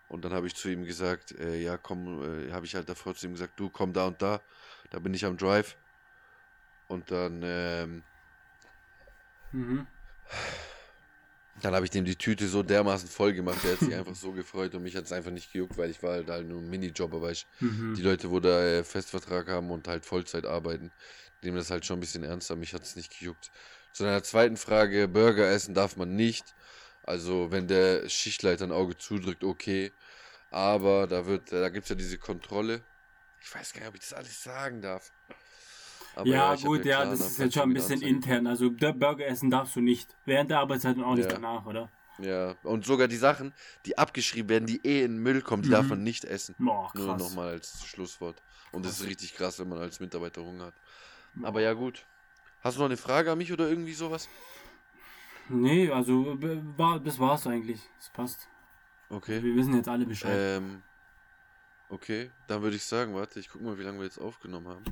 Und 0.07 0.25
dann 0.25 0.33
habe 0.33 0.47
ich 0.47 0.55
zu 0.55 0.69
ihm 0.69 0.83
gesagt, 0.86 1.31
äh, 1.33 1.57
ja 1.62 1.77
komm, 1.77 2.23
äh, 2.47 2.51
habe 2.51 2.65
ich 2.65 2.75
halt 2.75 2.89
davor 2.89 3.15
zu 3.15 3.27
ihm 3.27 3.33
gesagt, 3.33 3.59
du 3.59 3.69
komm 3.69 3.93
da 3.93 4.07
und 4.07 4.21
da, 4.21 4.43
da 4.91 4.99
bin 4.99 5.13
ich 5.13 5.25
am 5.25 5.38
Drive. 5.38 5.77
Und 6.88 7.12
dann, 7.12 7.41
ähm, 7.43 8.03
Mhm. 9.53 9.86
dann 11.55 11.75
habe 11.75 11.86
ich 11.86 11.91
dem 11.91 12.03
die 12.05 12.17
Tüte 12.17 12.47
so 12.47 12.63
dermaßen 12.63 13.07
voll 13.09 13.33
gemacht, 13.33 13.63
der 13.63 13.73
hat 13.73 13.79
sich 13.79 13.93
einfach 13.93 14.15
so 14.15 14.31
gefreut 14.33 14.73
und 14.75 14.83
mich 14.83 14.95
hat 14.95 15.05
es 15.05 15.12
einfach 15.12 15.31
nicht 15.31 15.51
gejuckt, 15.51 15.77
weil 15.77 15.91
ich 15.91 16.01
war 16.01 16.12
halt, 16.13 16.29
halt 16.29 16.47
nur 16.47 16.62
ein 16.62 16.67
Minijobber, 16.69 17.21
weil 17.21 17.33
ich 17.33 17.47
Mhm. 17.62 17.93
die 17.95 18.01
Leute, 18.01 18.31
wo 18.31 18.39
da 18.39 18.63
äh, 18.65 18.83
Festvertrag 18.83 19.47
haben 19.49 19.69
und 19.71 19.88
halt 19.88 20.05
Vollzeit 20.05 20.45
arbeiten, 20.45 20.91
nehmen 21.43 21.57
das 21.57 21.69
halt 21.69 21.86
schon 21.86 21.97
ein 21.97 21.99
bisschen 22.01 22.23
ernster. 22.23 22.55
Mich 22.55 22.73
hat 22.73 22.83
es 22.83 22.95
nicht 22.95 23.17
gejuckt. 23.17 23.51
Zu 23.93 24.03
deiner 24.03 24.23
zweiten 24.23 24.58
Frage, 24.58 25.08
Burger 25.08 25.49
essen 25.49 25.73
darf 25.73 25.95
man 25.97 26.15
nicht. 26.15 26.53
Also 27.03 27.51
wenn 27.51 27.67
der 27.67 28.10
Schichtleiter 28.10 28.65
ein 28.65 28.71
Auge 28.71 28.97
zudrückt, 28.97 29.43
okay. 29.43 29.91
Aber 30.51 31.08
da 31.08 31.25
wird, 31.25 31.51
da 31.51 31.69
gibt 31.69 31.84
es 31.86 31.89
ja 31.89 31.95
diese 31.95 32.17
Kontrolle. 32.17 32.82
Ich 33.41 33.53
weiß 33.53 33.73
gar 33.73 33.79
nicht, 33.82 33.89
ob 33.89 33.95
ich 33.95 34.01
das 34.01 34.13
alles 34.13 34.43
sagen 34.43 34.82
darf. 34.82 35.12
Aber 36.15 36.29
ja, 36.29 36.49
hab 36.51 36.62
gut, 36.62 36.86
ja, 36.86 37.06
das 37.06 37.19
da 37.19 37.25
ist 37.27 37.38
jetzt 37.39 37.53
schon 37.56 37.63
ein 37.63 37.73
bisschen 37.73 37.93
anzeigen. 37.95 38.15
intern. 38.17 38.47
Also 38.47 38.69
der 38.69 38.93
Burger 38.93 39.25
essen 39.25 39.49
darfst 39.49 39.75
du 39.75 39.82
nicht. 39.82 40.15
Während 40.25 40.51
der 40.51 40.60
Arbeitszeit 40.60 40.95
und 40.97 41.03
auch 41.03 41.15
nicht 41.15 41.25
Ja. 41.25 41.34
danach, 41.34 41.65
oder? 41.65 41.89
Ja, 42.19 42.56
und 42.63 42.86
sogar 42.86 43.08
die 43.08 43.17
Sachen, 43.17 43.53
die 43.88 43.97
abgeschrieben 43.97 44.49
werden, 44.49 44.65
die 44.67 44.86
eh 44.86 45.03
in 45.03 45.13
den 45.13 45.23
Müll 45.23 45.41
kommen, 45.41 45.63
die 45.63 45.69
darf 45.69 45.84
Mhm. 45.86 45.89
man 45.89 46.03
nicht 46.03 46.25
essen. 46.25 46.56
Boah, 46.60 46.91
Nur 46.93 47.08
krass. 47.08 47.21
nochmal 47.21 47.49
als 47.49 47.84
Schlusswort. 47.86 48.41
Und 48.71 48.86
das 48.86 48.93
ist 48.93 48.99
Krass. 48.99 49.08
richtig 49.10 49.36
krass, 49.36 49.60
wenn 49.60 49.69
man 49.69 49.79
als 49.79 49.99
Mitarbeiter 49.99 50.43
Hunger 50.43 50.65
hat. 50.65 50.75
Aber 51.41 51.62
ja, 51.62 51.73
gut. 51.73 52.06
Hast 52.63 52.78
du 52.78 52.80
noch 52.82 52.86
eine 52.88 52.97
Frage 52.97 53.32
an 53.32 53.38
mich 53.38 53.52
oder 53.52 53.67
irgendwie 53.67 53.93
sowas? 53.93 54.30
Nee, 55.49 55.89
also 55.91 56.38
war, 56.78 56.99
das 56.99 57.19
war's 57.19 57.45
eigentlich. 57.47 57.82
Das 57.97 58.10
passt. 58.10 58.47
Okay. 59.10 59.43
Wir 59.43 59.56
wissen 59.56 59.76
jetzt 59.76 59.89
alle 59.89 60.06
Bescheid. 60.06 60.32
Ähm, 60.34 60.82
okay, 61.89 62.32
dann 62.47 62.62
würde 62.62 62.78
ich 62.78 62.86
sagen, 62.86 63.13
warte, 63.13 63.39
ich 63.39 63.49
guck 63.49 63.62
mal, 63.62 63.78
wie 63.78 63.84
lange 63.84 63.97
wir 63.99 64.06
jetzt 64.06 64.19
aufgenommen 64.19 64.67
haben. 64.67 64.84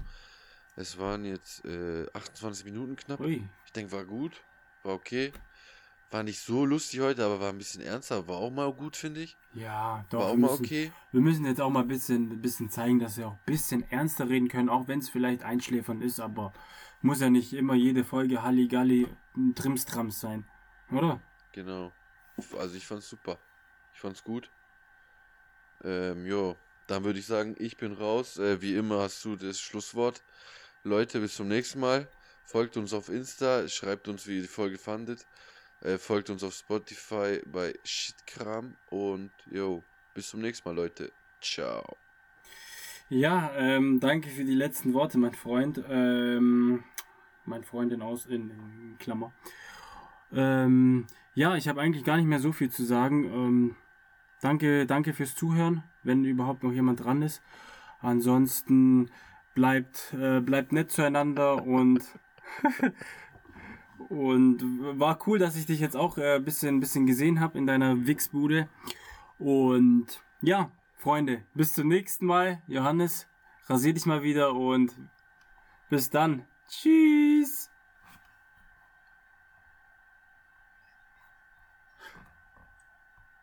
Es 0.75 0.97
waren 0.99 1.25
jetzt 1.25 1.63
äh, 1.65 2.05
28 2.13 2.65
Minuten 2.65 2.95
knapp. 2.95 3.19
Ui. 3.21 3.43
Ich 3.65 3.71
denke, 3.71 3.91
war 3.93 4.03
gut, 4.05 4.33
war 4.83 4.93
okay. 4.93 5.31
War 6.11 6.23
nicht 6.23 6.41
so 6.41 6.65
lustig 6.65 6.99
heute, 6.99 7.23
aber 7.23 7.39
war 7.39 7.49
ein 7.49 7.57
bisschen 7.57 7.81
ernster. 7.81 8.27
War 8.27 8.35
auch 8.35 8.51
mal 8.51 8.71
gut, 8.73 8.97
finde 8.97 9.21
ich. 9.21 9.37
Ja, 9.53 10.03
doch. 10.09 10.19
War 10.19 10.25
auch 10.27 10.31
wir 10.33 10.37
mal 10.39 10.51
müssen- 10.51 10.65
okay. 10.65 10.91
Wir 11.13 11.21
müssen 11.21 11.45
jetzt 11.45 11.61
auch 11.61 11.69
mal 11.69 11.81
ein 11.81 11.87
bisschen, 11.87 12.41
bisschen 12.41 12.69
zeigen, 12.69 12.99
dass 12.99 13.15
wir 13.17 13.27
auch 13.27 13.33
ein 13.33 13.39
bisschen 13.45 13.89
ernster 13.89 14.27
reden 14.27 14.49
können, 14.49 14.67
auch 14.67 14.89
wenn 14.89 14.99
es 14.99 15.09
vielleicht 15.09 15.43
einschläfernd 15.43 16.03
ist, 16.03 16.19
aber 16.19 16.51
muss 17.01 17.21
ja 17.21 17.29
nicht 17.29 17.53
immer 17.53 17.75
jede 17.75 18.03
Folge 18.03 18.43
Halligalli 18.43 19.07
Trimstrams 19.55 20.19
sein. 20.19 20.45
Oder? 20.91 21.19
Genau. 21.53 21.91
Also 22.57 22.75
ich 22.75 22.85
fand's 22.85 23.09
super. 23.09 23.37
Ich 23.93 23.99
fand's 23.99 24.23
gut. 24.23 24.49
Ähm, 25.83 26.25
jo, 26.25 26.55
dann 26.87 27.03
würde 27.03 27.19
ich 27.19 27.25
sagen, 27.25 27.55
ich 27.59 27.77
bin 27.77 27.93
raus. 27.93 28.37
Äh, 28.37 28.61
wie 28.61 28.75
immer 28.75 28.99
hast 28.99 29.23
du 29.25 29.35
das 29.35 29.59
Schlusswort. 29.59 30.23
Leute, 30.83 31.19
bis 31.19 31.35
zum 31.35 31.47
nächsten 31.47 31.79
Mal. 31.79 32.07
Folgt 32.45 32.75
uns 32.75 32.93
auf 32.93 33.07
Insta, 33.07 33.67
schreibt 33.67 34.07
uns, 34.07 34.27
wie 34.27 34.37
ihr 34.37 34.41
die 34.41 34.47
Folge 34.47 34.77
fandet. 34.77 35.25
Äh, 35.81 35.97
folgt 35.97 36.29
uns 36.29 36.43
auf 36.43 36.53
Spotify 36.53 37.41
bei 37.45 37.73
Shitkram 37.83 38.75
und 38.89 39.31
jo, 39.49 39.83
bis 40.13 40.29
zum 40.29 40.41
nächsten 40.41 40.67
Mal, 40.67 40.75
Leute. 40.75 41.11
Ciao. 41.41 41.97
Ja, 43.11 43.51
ähm, 43.57 43.99
danke 43.99 44.29
für 44.29 44.45
die 44.45 44.55
letzten 44.55 44.93
Worte, 44.93 45.17
mein 45.17 45.33
Freund. 45.33 45.83
Ähm, 45.89 46.81
mein 47.43 47.65
Freundin 47.65 48.01
aus 48.01 48.25
in, 48.25 48.51
in 48.51 48.95
Klammer. 48.99 49.33
Ähm, 50.31 51.07
ja, 51.35 51.57
ich 51.57 51.67
habe 51.67 51.81
eigentlich 51.81 52.05
gar 52.05 52.15
nicht 52.15 52.27
mehr 52.27 52.39
so 52.39 52.53
viel 52.53 52.69
zu 52.69 52.85
sagen. 52.85 53.25
Ähm, 53.25 53.75
danke, 54.39 54.85
danke 54.85 55.11
fürs 55.11 55.35
Zuhören, 55.35 55.83
wenn 56.03 56.23
überhaupt 56.23 56.63
noch 56.63 56.71
jemand 56.71 57.03
dran 57.03 57.21
ist. 57.21 57.43
Ansonsten 57.99 59.11
bleibt, 59.55 60.13
äh, 60.17 60.39
bleibt 60.39 60.71
nett 60.71 60.89
zueinander 60.89 61.65
und 61.65 62.01
und 64.07 64.63
war 64.97 65.19
cool, 65.27 65.37
dass 65.37 65.57
ich 65.57 65.65
dich 65.65 65.81
jetzt 65.81 65.97
auch 65.97 66.17
ein 66.17 66.23
äh, 66.23 66.39
bisschen, 66.39 66.79
bisschen 66.79 67.05
gesehen 67.07 67.41
habe 67.41 67.57
in 67.57 67.67
deiner 67.67 68.07
Wichsbude. 68.07 68.69
Und 69.37 70.23
ja, 70.39 70.71
Freunde, 71.01 71.43
bis 71.55 71.73
zum 71.73 71.87
nächsten 71.87 72.27
Mal. 72.27 72.61
Johannes, 72.67 73.27
rasier 73.65 73.91
dich 73.91 74.05
mal 74.05 74.21
wieder 74.21 74.53
und 74.53 74.95
bis 75.89 76.11
dann. 76.11 76.45
Tschüss. 76.69 77.70